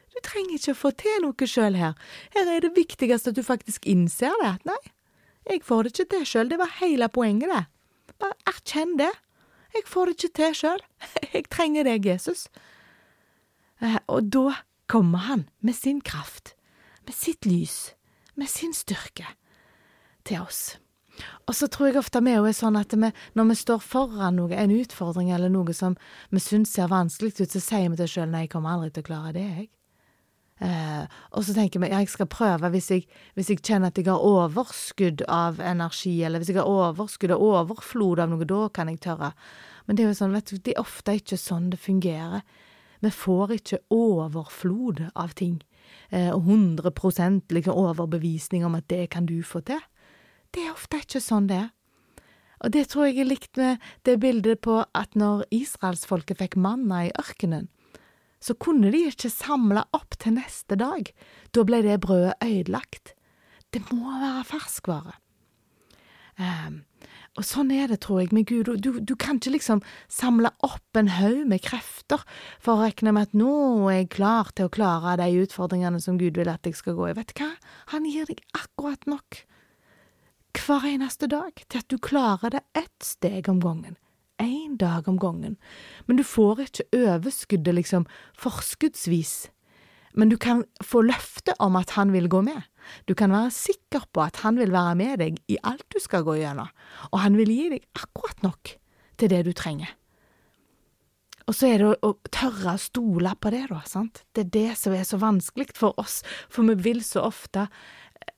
Du 0.10 0.19
trenger 0.25 0.56
ikke 0.58 0.75
å 0.75 0.82
få 0.84 0.91
til 0.99 1.19
noe 1.23 1.47
sjøl 1.47 1.75
her. 1.80 1.97
Her 2.36 2.54
er 2.56 2.63
det 2.65 2.75
viktigste 2.75 3.32
at 3.32 3.38
du 3.38 3.43
faktisk 3.45 3.88
innser 3.88 4.36
det, 4.43 4.56
nei, 4.69 4.80
jeg 5.49 5.63
får 5.65 5.84
det 5.84 5.93
ikke 5.95 6.10
til 6.13 6.25
sjøl, 6.30 6.49
det 6.52 6.60
var 6.60 6.78
hele 6.80 7.10
poenget, 7.10 7.49
det. 7.49 7.65
Bare 8.19 8.38
erkjenn 8.49 8.97
det. 8.99 9.12
Jeg 9.75 9.86
får 9.88 10.10
det 10.10 10.17
ikke 10.17 10.36
til 10.39 10.58
sjøl. 10.63 10.84
Jeg 11.36 11.45
trenger 11.53 11.88
deg, 11.88 12.05
Jesus. 12.10 12.47
Eh, 13.79 13.99
og 14.08 14.32
da 14.34 14.60
kommer 14.89 15.27
han 15.29 15.47
med 15.62 15.77
sin 15.77 16.01
kraft, 16.01 16.55
med 17.05 17.13
sitt 17.15 17.45
lys, 17.45 17.93
med 18.36 18.49
sin 18.49 18.73
styrke 18.73 19.27
til 20.25 20.41
oss. 20.41 20.79
Og 21.47 21.55
så 21.55 21.67
tror 21.67 21.89
jeg 21.89 21.99
ofte 21.99 22.21
vi 22.23 22.32
er 22.32 22.53
sånn 22.55 22.77
at 22.79 22.93
vi, 22.95 23.10
når 23.36 23.49
vi 23.49 23.58
står 23.60 23.82
foran 23.84 24.38
noe, 24.39 24.55
en 24.55 24.71
utfordring 24.71 25.32
eller 25.36 25.51
noe 25.51 25.73
som 25.75 25.97
vi 26.32 26.41
syns 26.43 26.71
ser 26.75 26.91
vanskelig 26.91 27.36
ut, 27.36 27.51
så 27.51 27.62
sier 27.63 27.89
vi 27.89 27.99
til 27.99 28.08
oss 28.08 28.15
sjøl 28.15 28.32
nei, 28.32 28.45
jeg 28.45 28.53
kommer 28.55 28.75
aldri 28.75 28.93
til 28.95 29.03
å 29.03 29.10
klare 29.10 29.36
det, 29.36 29.45
jeg. 29.58 29.67
Eh, 30.59 31.03
og 31.31 31.45
så 31.47 31.53
tenker 31.55 31.79
vi 31.79 31.87
ja, 31.87 32.01
jeg 32.03 32.11
skal 32.11 32.27
prøve 32.27 32.67
hvis 32.73 32.89
jeg, 32.91 33.05
hvis 33.37 33.51
jeg, 33.53 33.61
kjenner 33.63 33.93
at 33.93 33.99
jeg 33.99 34.09
har 34.09 34.23
overskudd 34.25 35.23
av 35.31 35.61
energi, 35.63 36.17
eller 36.27 36.41
hvis 36.41 36.51
jeg 36.51 36.59
har 36.59 36.67
overskudd 36.67 37.31
og 37.35 37.45
overflod 37.47 38.19
av 38.19 38.33
noe, 38.33 38.47
da 38.47 38.65
kan 38.75 38.91
jeg 38.91 38.99
tørre. 39.05 39.31
Men 39.87 39.95
det 39.95 40.03
er 40.03 40.11
jo 40.11 40.19
sånn, 40.19 40.35
vet 40.35 40.51
du, 40.51 40.59
det 40.59 40.75
er 40.75 40.83
ofte 40.83 41.15
ikke 41.15 41.39
sånn 41.39 41.71
det 41.71 41.79
fungerer. 41.79 42.43
Vi 42.99 43.11
får 43.15 43.55
ikke 43.55 43.81
overflod 43.95 45.05
av 45.15 45.31
ting, 45.39 45.61
eh, 46.11 46.27
og 46.33 46.43
100 46.43 46.91
liksom 47.55 47.79
overbevisning 47.79 48.67
om 48.67 48.75
at 48.75 48.89
det 48.91 49.09
kan 49.15 49.25
du 49.29 49.39
få 49.43 49.63
til. 49.63 49.79
Det 50.51 50.65
er 50.65 50.75
ofte 50.75 50.99
ikke 50.99 51.23
sånn 51.23 51.47
det 51.47 51.63
er. 51.63 51.69
Og 52.59 52.73
det 52.75 52.89
tror 52.91 53.07
jeg 53.07 53.21
er 53.21 53.29
likt 53.29 53.55
med 53.55 53.79
det 54.03 54.17
bildet 54.19 54.59
på 54.65 54.81
at 54.83 55.15
når 55.15 55.45
israelsfolket 55.55 56.41
fikk 56.41 56.57
manna 56.59 57.05
i 57.07 57.13
ørkenen, 57.15 57.69
så 58.39 58.56
kunne 58.56 58.91
de 58.93 59.06
ikke 59.12 59.32
samle 59.32 59.84
opp 59.95 60.17
til 60.19 60.38
neste 60.38 60.78
dag. 60.80 61.12
Da 61.56 61.65
ble 61.67 61.82
det 61.86 61.99
brødet 62.04 62.38
ødelagt. 62.45 63.15
Det 63.73 63.84
må 63.91 64.15
være 64.19 64.45
ferskvare. 64.47 65.17
Um, 66.39 66.86
Og 67.38 67.45
sånn 67.47 67.69
er 67.71 67.88
det, 67.91 68.02
tror 68.04 68.21
jeg, 68.23 68.34
med 68.36 68.47
Gud. 68.49 68.71
Du, 68.84 68.99
du 68.99 69.13
kan 69.19 69.38
ikke 69.39 69.54
liksom 69.54 69.82
samle 70.12 70.49
opp 70.65 70.97
en 70.97 71.12
haug 71.13 71.45
med 71.47 71.62
krefter 71.63 72.23
for 72.60 72.73
å 72.73 72.88
regne 72.88 73.13
med 73.15 73.30
at 73.30 73.38
nå 73.38 73.52
er 73.91 74.02
jeg 74.02 74.10
klar 74.17 74.49
til 74.58 74.67
å 74.67 74.73
klare 74.73 75.15
de 75.21 75.30
utfordringene 75.45 76.02
som 76.04 76.17
Gud 76.19 76.39
vil 76.39 76.52
at 76.52 76.67
jeg 76.67 76.75
skal 76.80 76.97
gå 76.97 77.12
i. 77.12 77.15
Vet 77.15 77.32
du 77.32 77.43
hva? 77.43 77.52
Han 77.93 78.08
gir 78.10 78.28
deg 78.28 78.41
akkurat 78.58 79.08
nok 79.08 79.43
hver 80.60 80.88
eneste 80.89 81.30
dag 81.32 81.63
til 81.69 81.80
at 81.80 81.88
du 81.88 81.99
klarer 82.02 82.58
det 82.58 82.63
ett 82.75 83.06
steg 83.06 83.47
om 83.52 83.62
gangen. 83.63 83.95
Én 84.39 84.78
dag 84.80 85.08
om 85.08 85.19
gangen. 85.19 85.58
Men 86.08 86.19
du 86.19 86.23
får 86.23 86.63
ikke 86.63 86.88
overskuddet 86.95 87.75
liksom 87.75 88.06
forskuddsvis. 88.39 89.49
Men 90.15 90.32
du 90.32 90.38
kan 90.41 90.63
få 90.84 91.04
løfte 91.06 91.54
om 91.62 91.75
at 91.80 91.93
han 91.97 92.13
vil 92.15 92.30
gå 92.32 92.41
med. 92.41 92.63
Du 93.06 93.13
kan 93.13 93.32
være 93.32 93.52
sikker 93.54 94.08
på 94.13 94.23
at 94.23 94.41
han 94.43 94.58
vil 94.58 94.71
være 94.73 94.95
med 94.97 95.19
deg 95.21 95.38
i 95.52 95.60
alt 95.63 95.86
du 95.93 95.99
skal 96.02 96.25
gå 96.25 96.39
gjennom, 96.39 96.71
og 97.12 97.21
han 97.21 97.38
vil 97.38 97.52
gi 97.54 97.69
deg 97.75 97.86
akkurat 97.99 98.43
nok 98.45 98.73
til 99.19 99.30
det 99.30 99.43
du 99.45 99.52
trenger. 99.54 99.91
Og 101.49 101.56
så 101.58 101.71
er 101.71 101.82
det 101.82 101.88
å, 101.89 102.12
å 102.13 102.30
tørre 102.34 102.75
å 102.75 102.82
stole 102.82 103.32
på 103.41 103.52
det, 103.54 103.63
da, 103.71 103.82
sant. 103.89 104.23
Det 104.34 104.45
er 104.45 104.52
det 104.54 104.73
som 104.78 104.93
er 104.93 105.06
så 105.08 105.17
vanskelig 105.21 105.71
for 105.78 105.97
oss, 106.02 106.21
for 106.49 106.67
vi 106.69 106.78
vil 106.89 107.02
så 107.06 107.25
ofte 107.25 107.67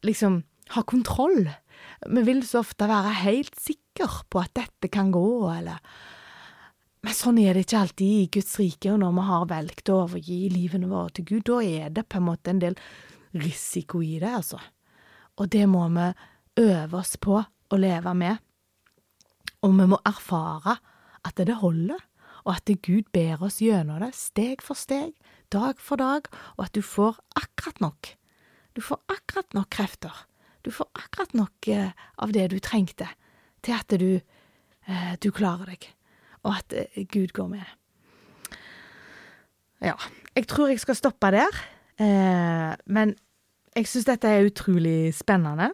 liksom 0.08 0.42
ha 0.76 0.84
kontroll. 0.88 1.50
Vi 2.08 2.24
vil 2.24 2.40
så 2.48 2.62
ofte 2.64 2.88
være 2.88 3.12
helt 3.26 3.58
sikre 3.60 3.81
på 4.00 4.40
at 4.40 4.54
dette 4.56 4.88
kan 4.92 5.12
gå, 5.12 5.52
eller 5.52 5.80
Men 7.02 7.16
sånn 7.18 7.40
er 7.42 7.56
det 7.56 7.64
ikke 7.66 7.80
alltid 7.80 8.08
i 8.08 8.30
Guds 8.30 8.60
rike, 8.60 8.92
og 8.92 9.00
når 9.02 9.14
vi 9.16 9.22
har 9.26 9.46
valgt 9.50 9.90
å 9.90 10.04
overgi 10.04 10.50
livene 10.54 10.86
våre 10.86 11.10
til 11.10 11.26
Gud, 11.26 11.48
da 11.50 11.58
er 11.66 11.90
det 11.90 12.04
på 12.06 12.20
en 12.20 12.28
måte 12.28 12.52
en 12.52 12.60
del 12.62 12.76
risiko 13.34 14.04
i 14.06 14.20
det, 14.22 14.30
altså. 14.30 14.60
Og 15.42 15.50
det 15.50 15.66
må 15.66 15.88
vi 15.90 16.12
øve 16.62 17.00
oss 17.00 17.16
på 17.18 17.40
å 17.42 17.80
leve 17.82 18.14
med. 18.14 18.38
Og 19.66 19.74
vi 19.80 19.88
må 19.90 19.98
erfare 20.06 20.78
at 21.26 21.42
det 21.42 21.58
holder, 21.58 21.98
og 22.46 22.54
at 22.54 22.70
Gud 22.86 23.10
ber 23.14 23.42
oss 23.42 23.58
gjennom 23.62 23.98
det, 24.02 24.14
steg 24.14 24.62
for 24.62 24.78
steg, 24.78 25.16
dag 25.50 25.82
for 25.82 25.98
dag, 25.98 26.30
og 26.58 26.68
at 26.68 26.76
du 26.78 26.86
får 26.86 27.18
akkurat 27.34 27.82
nok. 27.82 28.14
Du 28.78 28.82
får 28.86 29.02
akkurat 29.10 29.58
nok 29.58 29.70
krefter. 29.74 30.14
Du 30.62 30.70
får 30.70 30.86
akkurat 30.94 31.34
nok 31.34 31.68
eh, 31.68 31.98
av 32.22 32.30
det 32.32 32.52
du 32.54 32.60
trengte 32.62 33.10
til 33.64 33.76
at 33.78 34.00
du, 34.00 34.20
eh, 34.88 35.14
du 35.24 35.32
klarer 35.32 35.74
deg, 35.74 35.88
og 36.44 36.56
at 36.58 36.74
eh, 36.74 37.06
Gud 37.06 37.34
går 37.34 37.48
med. 37.48 38.58
Ja, 39.82 39.96
jeg 40.36 40.48
tror 40.48 40.70
jeg 40.70 40.80
skal 40.80 40.96
stoppe 40.96 41.32
der. 41.34 41.62
Eh, 42.02 42.74
men 42.86 43.16
jeg 43.76 43.88
syns 43.88 44.10
dette 44.10 44.30
er 44.30 44.46
utrolig 44.46 45.14
spennende. 45.16 45.72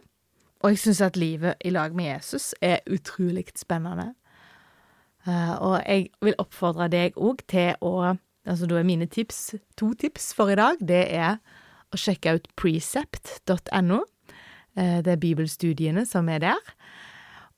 Og 0.62 0.72
jeg 0.74 0.78
syns 0.82 1.00
at 1.00 1.16
livet 1.16 1.54
i 1.64 1.70
lag 1.70 1.94
med 1.94 2.04
Jesus 2.04 2.54
er 2.60 2.80
utrolig 2.90 3.46
spennende. 3.56 4.14
Og 5.60 5.82
jeg 5.84 6.08
vil 6.24 6.34
oppfordre 6.40 6.88
deg 6.88 7.18
òg 7.20 7.44
til 7.48 7.74
å 7.84 8.16
Altså, 8.48 8.64
da 8.64 8.78
er 8.78 8.86
mine 8.86 9.04
tips, 9.04 9.58
to 9.76 9.90
tips 9.92 10.30
for 10.32 10.48
i 10.48 10.54
dag, 10.56 10.78
det 10.80 11.02
er 11.12 11.34
å 11.92 11.98
sjekke 12.00 12.32
ut 12.38 12.46
precept.no. 12.56 13.98
Det 14.72 15.12
er 15.12 15.20
bibelstudiene 15.20 16.06
som 16.08 16.30
er 16.32 16.40
der. 16.46 16.70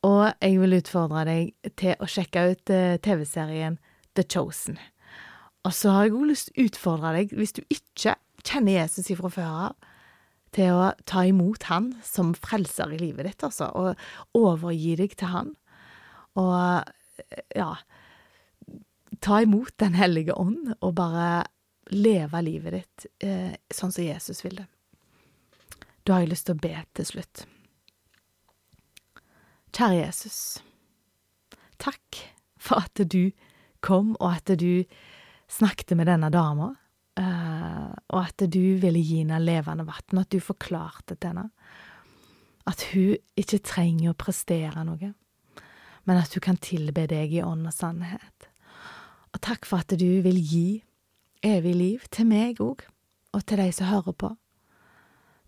Og 0.07 0.31
jeg 0.41 0.57
vil 0.63 0.79
utfordre 0.79 1.27
deg 1.29 1.71
til 1.81 2.01
å 2.01 2.09
sjekke 2.09 2.47
ut 2.53 2.73
eh, 2.73 2.97
TV-serien 3.05 3.77
The 4.17 4.25
Chosen. 4.25 4.79
Og 5.67 5.75
så 5.77 5.93
har 5.93 6.07
jeg 6.07 6.17
òg 6.17 6.31
lyst 6.31 6.49
til 6.49 6.63
å 6.65 6.71
utfordre 6.71 7.13
deg, 7.19 7.35
hvis 7.37 7.53
du 7.59 7.63
ikke 7.69 8.17
kjenner 8.47 8.79
Jesus 8.79 9.11
ifra 9.13 9.29
før 9.33 9.51
av, 9.67 9.89
til 10.57 10.75
å 10.75 10.89
ta 11.07 11.27
imot 11.29 11.69
han 11.69 11.93
som 12.03 12.33
frelser 12.35 12.97
i 12.97 12.99
livet 12.99 13.29
ditt, 13.29 13.45
altså, 13.47 13.69
og 13.77 14.39
overgi 14.39 14.97
deg 14.99 15.15
til 15.21 15.35
han. 15.35 15.55
Og 16.41 16.89
ja 17.55 17.75
Ta 19.21 19.43
imot 19.43 19.75
Den 19.77 19.99
hellige 19.99 20.33
ånd, 20.33 20.71
og 20.81 20.95
bare 20.97 21.43
leve 21.93 22.41
livet 22.41 22.73
ditt 22.73 23.07
eh, 23.27 23.53
sånn 23.69 23.93
som 23.93 24.05
Jesus 24.07 24.41
vil 24.47 24.63
det. 24.63 24.67
Da 26.07 26.15
har 26.15 26.25
jeg 26.25 26.31
lyst 26.31 26.47
til 26.49 26.57
å 26.57 26.63
be 26.63 26.73
til 26.97 27.09
slutt. 27.09 27.43
Kjære 29.71 30.01
Jesus, 30.03 30.39
takk 31.79 32.21
for 32.61 32.83
at 32.83 33.01
du 33.07 33.31
kom, 33.81 34.17
og 34.21 34.37
at 34.37 34.53
du 34.61 34.85
snakket 35.49 35.97
med 35.97 36.11
denne 36.11 36.31
dama 36.31 36.75
Uh, 37.19 37.91
og 38.15 38.21
at 38.23 38.45
du 38.49 38.79
ville 38.81 39.01
gi 39.03 39.19
henne 39.19 39.41
levende 39.43 39.85
vann, 39.85 40.21
at 40.23 40.31
du 40.31 40.39
forklarte 40.41 41.17
til 41.19 41.33
henne 41.33 41.49
at 42.71 42.85
hun 42.93 43.17
ikke 43.41 43.59
trenger 43.67 44.13
å 44.13 44.19
prestere 44.19 44.85
noe, 44.87 45.11
men 46.07 46.21
at 46.21 46.37
hun 46.37 46.45
kan 46.45 46.61
tilbe 46.63 47.07
deg 47.11 47.35
i 47.35 47.43
ånd 47.43 47.67
og 47.67 47.75
sannhet. 47.75 48.47
Og 49.35 49.41
takk 49.43 49.67
for 49.67 49.83
at 49.83 49.95
du 49.99 50.21
vil 50.25 50.39
gi 50.39 50.83
evig 51.47 51.75
liv 51.75 52.07
til 52.15 52.29
meg 52.31 52.63
òg, 52.63 52.85
og 53.35 53.45
til 53.47 53.63
de 53.63 53.69
som 53.75 53.91
hører 53.91 54.15
på. 54.15 54.31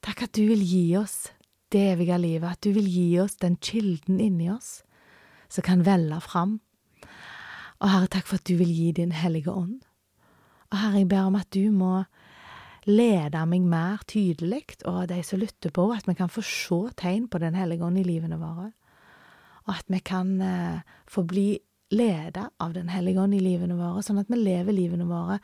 Takk 0.03 0.27
at 0.27 0.35
du 0.35 0.45
vil 0.51 0.65
gi 0.67 0.85
oss 0.99 1.31
det 1.73 1.87
evige 1.95 2.19
livet, 2.21 2.57
at 2.57 2.65
du 2.65 2.73
vil 2.77 2.89
gi 2.89 3.07
oss 3.23 3.39
den 3.43 3.57
kilden 3.61 4.21
inni 4.21 4.51
oss 4.53 4.83
som 5.53 5.65
kan 5.67 5.85
velle 5.87 6.19
fram. 6.25 6.61
Og 7.83 7.91
Herre, 7.91 8.11
takk 8.13 8.29
for 8.29 8.41
at 8.41 8.47
du 8.49 8.57
vil 8.61 8.71
gi 8.73 8.93
Din 8.97 9.13
Hellige 9.17 9.53
Ånd 9.53 9.81
og 10.73 10.79
Herre, 10.81 11.03
jeg 11.03 11.09
ber 11.11 11.29
om 11.29 11.37
at 11.37 11.51
du 11.53 11.67
må 11.75 12.05
lede 12.89 13.43
meg 13.47 13.67
mer 13.69 14.01
tydelig, 14.09 14.65
og 14.89 15.05
de 15.11 15.21
som 15.23 15.39
lytter 15.39 15.71
på, 15.75 15.85
at 15.95 16.09
vi 16.09 16.17
kan 16.19 16.33
få 16.33 16.43
se 16.47 16.81
tegn 16.99 17.29
på 17.31 17.39
Den 17.39 17.55
hellige 17.55 17.85
ånd 17.85 18.01
i 18.01 18.07
livene 18.07 18.41
våre, 18.41 18.73
og 19.69 19.75
at 19.77 19.93
vi 19.93 20.01
kan 20.03 20.41
eh, 20.41 20.81
få 21.07 21.23
bli 21.29 21.61
ledet 21.93 22.49
av 22.59 22.73
Den 22.73 22.89
hellige 22.89 23.21
ånd 23.21 23.37
i 23.37 23.43
livene 23.45 23.77
våre, 23.77 24.03
sånn 24.03 24.23
at 24.23 24.33
vi 24.33 24.41
lever 24.41 24.73
livene 24.73 25.07
våre 25.07 25.39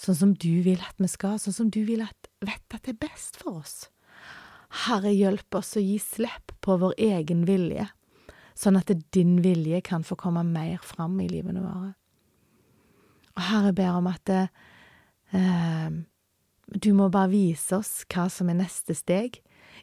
sånn 0.00 0.16
som 0.16 0.30
du 0.32 0.62
vil 0.64 0.80
at 0.80 0.96
vi 1.02 1.08
skal, 1.10 1.36
sånn 1.42 1.56
som 1.56 1.70
du 1.72 1.82
vil 1.84 2.00
at, 2.04 2.30
vet 2.46 2.62
at 2.72 2.86
det 2.86 2.94
er 2.94 3.02
best 3.02 3.36
for 3.42 3.60
oss. 3.60 3.90
Herre, 4.70 5.10
hjelp 5.10 5.54
oss 5.58 5.74
å 5.76 5.82
gi 5.82 5.98
slipp 5.98 6.52
på 6.62 6.76
vår 6.78 6.94
egen 7.02 7.42
vilje, 7.48 7.88
sånn 8.54 8.78
at 8.78 8.92
din 9.14 9.40
vilje 9.42 9.80
kan 9.82 10.04
få 10.06 10.16
komme 10.20 10.44
mer 10.46 10.78
fram 10.86 11.18
i 11.22 11.28
livene 11.30 11.64
våre. 11.64 11.94
Og 13.34 13.42
Herre, 13.48 13.72
ber 13.74 13.98
om 13.98 14.06
at 14.10 14.22
det, 14.30 14.48
eh, 15.32 15.90
du 16.70 16.92
må 16.94 17.08
bare 17.10 17.32
vise 17.32 17.80
oss 17.80 18.04
hva 18.06 18.28
som 18.30 18.48
er 18.48 18.60
neste 18.62 18.94
steg 18.94 19.40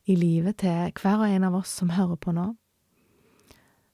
i 0.07 0.15
livet 0.15 0.61
til 0.63 0.93
hver 0.95 1.19
og 1.19 1.35
en 1.35 1.47
av 1.49 1.59
oss 1.59 1.73
som 1.81 1.91
hører 1.91 2.15
på 2.15 2.31
nå. 2.31 2.53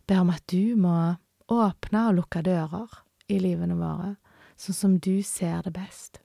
Ber 0.06 0.22
om 0.22 0.30
at 0.30 0.46
du 0.52 0.76
må 0.78 1.16
åpne 1.50 2.08
og 2.10 2.20
lukke 2.20 2.44
dører 2.46 3.02
i 3.32 3.40
livene 3.42 3.78
våre, 3.80 4.16
sånn 4.58 4.78
som 4.78 4.98
du 5.00 5.24
ser 5.26 5.64
det 5.66 5.74
best. 5.74 6.20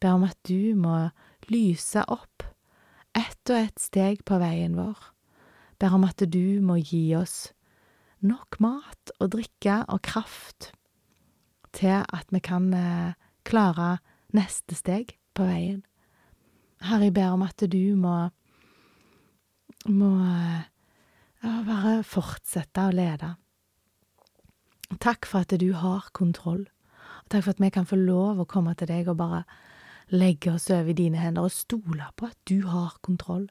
Ber 0.00 0.16
om 0.16 0.26
at 0.26 0.38
du 0.48 0.74
må 0.74 1.10
lyse 1.52 2.02
opp 2.08 2.47
ett 3.18 3.50
og 3.50 3.58
ett 3.58 3.82
steg 3.82 4.24
på 4.28 4.38
veien 4.40 4.76
vår. 4.78 4.98
Ber 5.78 5.94
om 5.94 6.06
at 6.06 6.22
du 6.30 6.60
må 6.64 6.78
gi 6.80 7.12
oss 7.18 7.52
nok 8.24 8.58
mat 8.62 9.12
og 9.18 9.30
drikke 9.36 9.82
og 9.86 10.02
kraft 10.06 10.72
til 11.76 12.02
at 12.02 12.32
vi 12.34 12.40
kan 12.42 12.72
eh, 12.74 13.14
klare 13.46 13.98
neste 14.34 14.74
steg 14.78 15.14
på 15.36 15.46
veien. 15.46 15.84
Herre, 16.82 17.08
jeg 17.08 17.14
ber 17.14 17.34
om 17.34 17.46
at 17.46 17.62
du 17.70 17.94
må 17.98 18.16
må 19.88 20.10
eh, 20.20 20.66
bare 21.42 22.00
fortsette 22.02 22.88
å 22.88 22.94
lede. 22.94 23.34
Takk 24.98 25.28
for 25.28 25.44
at 25.44 25.54
du 25.60 25.70
har 25.76 26.08
kontroll, 26.16 26.64
takk 27.28 27.44
for 27.44 27.54
at 27.54 27.62
vi 27.62 27.70
kan 27.70 27.86
få 27.86 27.98
lov 28.00 28.40
å 28.40 28.48
komme 28.48 28.74
til 28.74 28.90
deg 28.90 29.10
og 29.12 29.20
bare 29.20 29.44
legge 30.14 30.54
oss 30.54 30.70
over 30.70 30.92
i 30.92 30.98
dine 30.98 31.20
hender 31.20 31.48
og 31.48 31.54
stole 31.54 32.06
på 32.16 32.28
at 32.30 32.38
du 32.48 32.62
har 32.68 32.96
kontroll. 33.04 33.48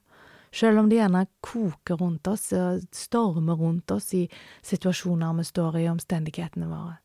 Selv 0.51 0.79
om 0.81 0.89
det 0.89 0.97
gjerne 0.97 1.27
koker 1.43 1.99
rundt 1.99 2.27
oss 2.31 2.49
og 2.55 2.85
stormer 2.95 3.59
rundt 3.59 3.91
oss 3.91 4.13
i 4.17 4.23
situasjoner 4.65 5.35
vi 5.37 5.45
står 5.45 5.81
i, 5.83 5.89
omstendighetene 5.91 6.69
våre 6.71 6.97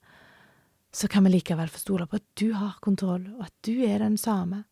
så 0.93 1.09
kan 1.09 1.25
vi 1.25 1.33
likevel 1.33 1.71
få 1.73 1.81
stole 1.81 2.07
på 2.07 2.19
at 2.21 2.27
du 2.37 2.53
har 2.53 2.77
kontroll, 2.85 3.25
og 3.39 3.47
at 3.47 3.55
du 3.65 3.81
er 3.87 4.03
den 4.03 4.19
samme, 4.21 4.65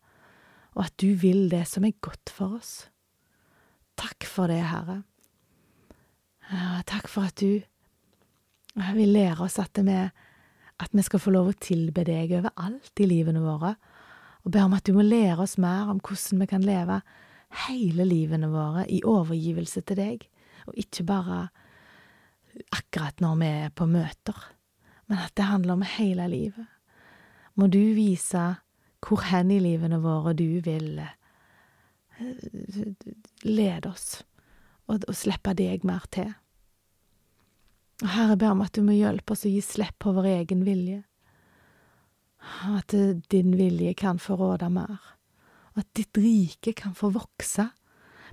og 0.77 0.85
at 0.85 0.93
du 1.01 1.15
vil 1.17 1.49
det 1.49 1.65
som 1.67 1.85
er 1.85 1.97
godt 1.97 2.29
for 2.29 2.59
oss. 2.59 2.73
Takk 3.97 4.27
for 4.29 4.51
det, 4.51 4.61
Herre. 4.69 5.01
Takk 6.89 7.09
for 7.09 7.25
at 7.31 7.41
du 7.41 7.61
vil 8.93 9.13
lære 9.15 9.47
oss 9.47 9.57
at, 9.59 9.81
vi, 9.81 9.97
at 10.85 10.93
vi 10.93 11.05
skal 11.05 11.23
få 11.23 11.33
lov 11.33 11.51
å 11.51 11.57
tilbe 11.59 12.05
deg 12.07 12.35
overalt 12.37 13.01
i 13.01 13.09
livene 13.09 13.41
våre, 13.43 13.73
og 14.41 14.53
be 14.53 14.61
om 14.63 14.73
at 14.73 14.85
du 14.87 14.95
må 14.95 15.05
lære 15.05 15.43
oss 15.43 15.57
mer 15.61 15.91
om 15.91 15.99
hvordan 16.01 16.41
vi 16.41 16.49
kan 16.49 16.65
leve 16.65 17.01
hele 17.67 18.05
livene 18.07 18.47
våre 18.51 18.85
i 18.89 19.01
overgivelse 19.05 19.83
til 19.83 19.99
deg, 19.99 20.25
og 20.67 20.77
ikke 20.79 21.05
bare 21.07 21.43
akkurat 22.71 23.21
når 23.23 23.37
vi 23.39 23.51
er 23.65 23.75
på 23.75 23.87
møter 23.89 24.39
men 25.11 25.19
at 25.19 25.35
det 25.35 25.43
handler 25.43 25.73
om 25.73 25.81
hele 25.83 26.27
livet. 26.31 26.67
Må 27.59 27.67
du 27.67 27.81
vise 27.97 28.43
hvor 29.03 29.25
hen 29.27 29.49
i 29.51 29.59
livene 29.59 29.97
våre 29.99 30.31
du 30.39 30.61
vil 30.63 31.01
eh, 31.01 32.85
lede 33.43 33.89
oss, 33.89 34.21
og, 34.87 35.03
og 35.03 35.17
slippe 35.17 35.51
deg 35.59 35.83
mer 35.83 36.05
til. 36.15 36.31
Og 38.05 38.07
Herre, 38.13 38.37
ber 38.39 38.53
om 38.55 38.63
at 38.63 38.71
du 38.77 38.85
må 38.87 38.95
hjelpe 38.95 39.35
oss 39.35 39.43
å 39.43 39.51
gi 39.51 39.59
slipp 39.65 39.97
på 39.99 40.13
vår 40.15 40.29
egen 40.37 40.63
vilje. 40.63 41.01
At 42.41 42.93
din 43.31 43.53
vilje 43.57 43.93
kan 43.97 44.19
få 44.19 44.35
råde 44.39 44.69
mer. 44.73 44.99
At 45.77 45.87
ditt 45.95 46.17
rike 46.17 46.73
kan 46.73 46.95
få 46.97 47.11
vokse. 47.13 47.69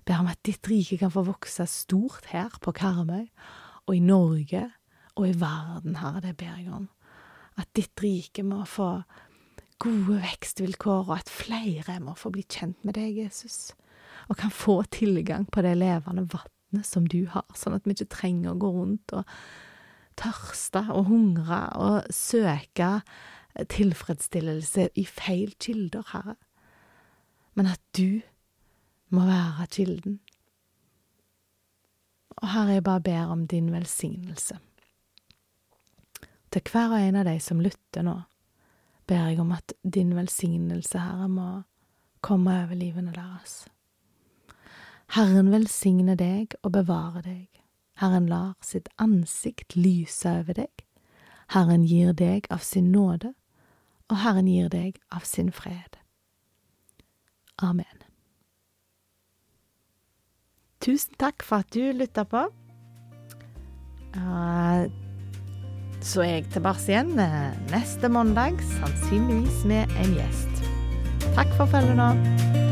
Ber 0.07 0.23
om 0.23 0.31
at 0.31 0.40
ditt 0.47 0.66
rike 0.71 0.99
kan 0.99 1.12
få 1.12 1.25
vokse 1.27 1.66
stort 1.68 2.31
her 2.33 2.55
på 2.62 2.73
Karmøy, 2.73 3.29
og 3.87 3.97
i 3.97 4.01
Norge, 4.01 4.64
og 5.16 5.29
i 5.29 5.35
verden, 5.37 5.99
Herre. 6.01 6.23
Det 6.25 6.37
ber 6.37 6.57
jeg 6.57 6.73
om. 6.73 6.88
At 7.59 7.71
ditt 7.77 8.01
rike 8.03 8.44
må 8.47 8.62
få 8.64 9.03
gode 9.83 10.21
vekstvilkår, 10.23 11.09
og 11.09 11.16
at 11.18 11.31
flere 11.31 11.99
må 12.03 12.14
få 12.18 12.33
bli 12.35 12.44
kjent 12.49 12.81
med 12.87 12.97
deg, 12.99 13.18
Jesus, 13.25 13.73
og 14.29 14.38
kan 14.40 14.51
få 14.55 14.83
tilgang 14.90 15.47
på 15.53 15.62
det 15.62 15.77
levende 15.79 16.27
vannet 16.33 16.87
som 16.87 17.07
du 17.07 17.25
har, 17.31 17.47
sånn 17.55 17.77
at 17.79 17.87
vi 17.87 17.94
ikke 17.97 18.12
trenger 18.18 18.53
å 18.53 18.61
gå 18.61 18.73
rundt 18.75 19.14
og 19.16 19.29
tørste 20.18 20.83
og 20.90 21.09
hungre 21.12 21.61
og 21.79 22.09
søke 22.14 22.99
tilfredsstillelse 23.64 24.88
i 24.94 25.05
feil 25.05 25.55
kilder, 25.61 26.03
Herre, 26.12 26.37
men 27.55 27.66
at 27.66 27.81
du 27.97 28.21
må 29.11 29.25
være 29.27 29.66
kilden. 29.66 30.21
Og 32.38 32.49
Herre, 32.53 32.79
jeg 32.79 32.85
bare 32.85 33.01
ber 33.01 33.33
om 33.35 33.47
din 33.47 33.73
velsignelse. 33.73 34.59
Til 36.53 36.62
hver 36.73 36.92
og 36.94 37.01
en 37.03 37.16
av 37.16 37.27
de 37.29 37.40
som 37.40 37.61
lytter 37.61 38.07
nå, 38.07 38.21
ber 39.09 39.27
jeg 39.29 39.40
om 39.40 39.53
at 39.53 39.75
din 39.83 40.14
velsignelse, 40.16 40.99
Herre, 40.99 41.29
må 41.29 41.49
komme 42.21 42.55
over 42.62 42.75
livene 42.75 43.12
deres. 43.12 43.66
Herren 45.16 45.51
velsigne 45.53 46.14
deg 46.21 46.55
og 46.62 46.73
bevare 46.73 47.23
deg. 47.25 47.47
Herren 47.99 48.29
lar 48.29 48.55
sitt 48.62 48.88
ansikt 49.01 49.77
lyse 49.77 50.29
over 50.29 50.61
deg. 50.61 50.85
Herren 51.55 51.87
gir 51.88 52.12
deg 52.12 52.47
av 52.53 52.61
sin 52.62 52.92
nåde, 52.92 53.33
og 54.09 54.21
Herren 54.23 54.49
gir 54.49 54.71
deg 54.73 54.99
av 55.14 55.27
sin 55.29 55.53
fred. 55.53 55.99
Amen. 57.62 58.05
Tusen 60.85 61.16
takk 61.18 61.42
for 61.44 61.64
at 61.64 61.75
du 61.75 61.90
lytta 61.92 62.25
på. 62.29 62.47
Så 66.01 66.23
er 66.23 66.31
jeg 66.38 66.47
tilbake 66.55 66.87
igjen 66.87 67.12
neste 67.73 68.09
mandag, 68.09 68.62
sannsynligvis 68.79 69.66
med 69.68 69.99
en 69.99 70.16
gjest. 70.16 70.64
Takk 71.35 71.53
for 71.59 71.66
følget 71.75 71.99
nå. 71.99 72.68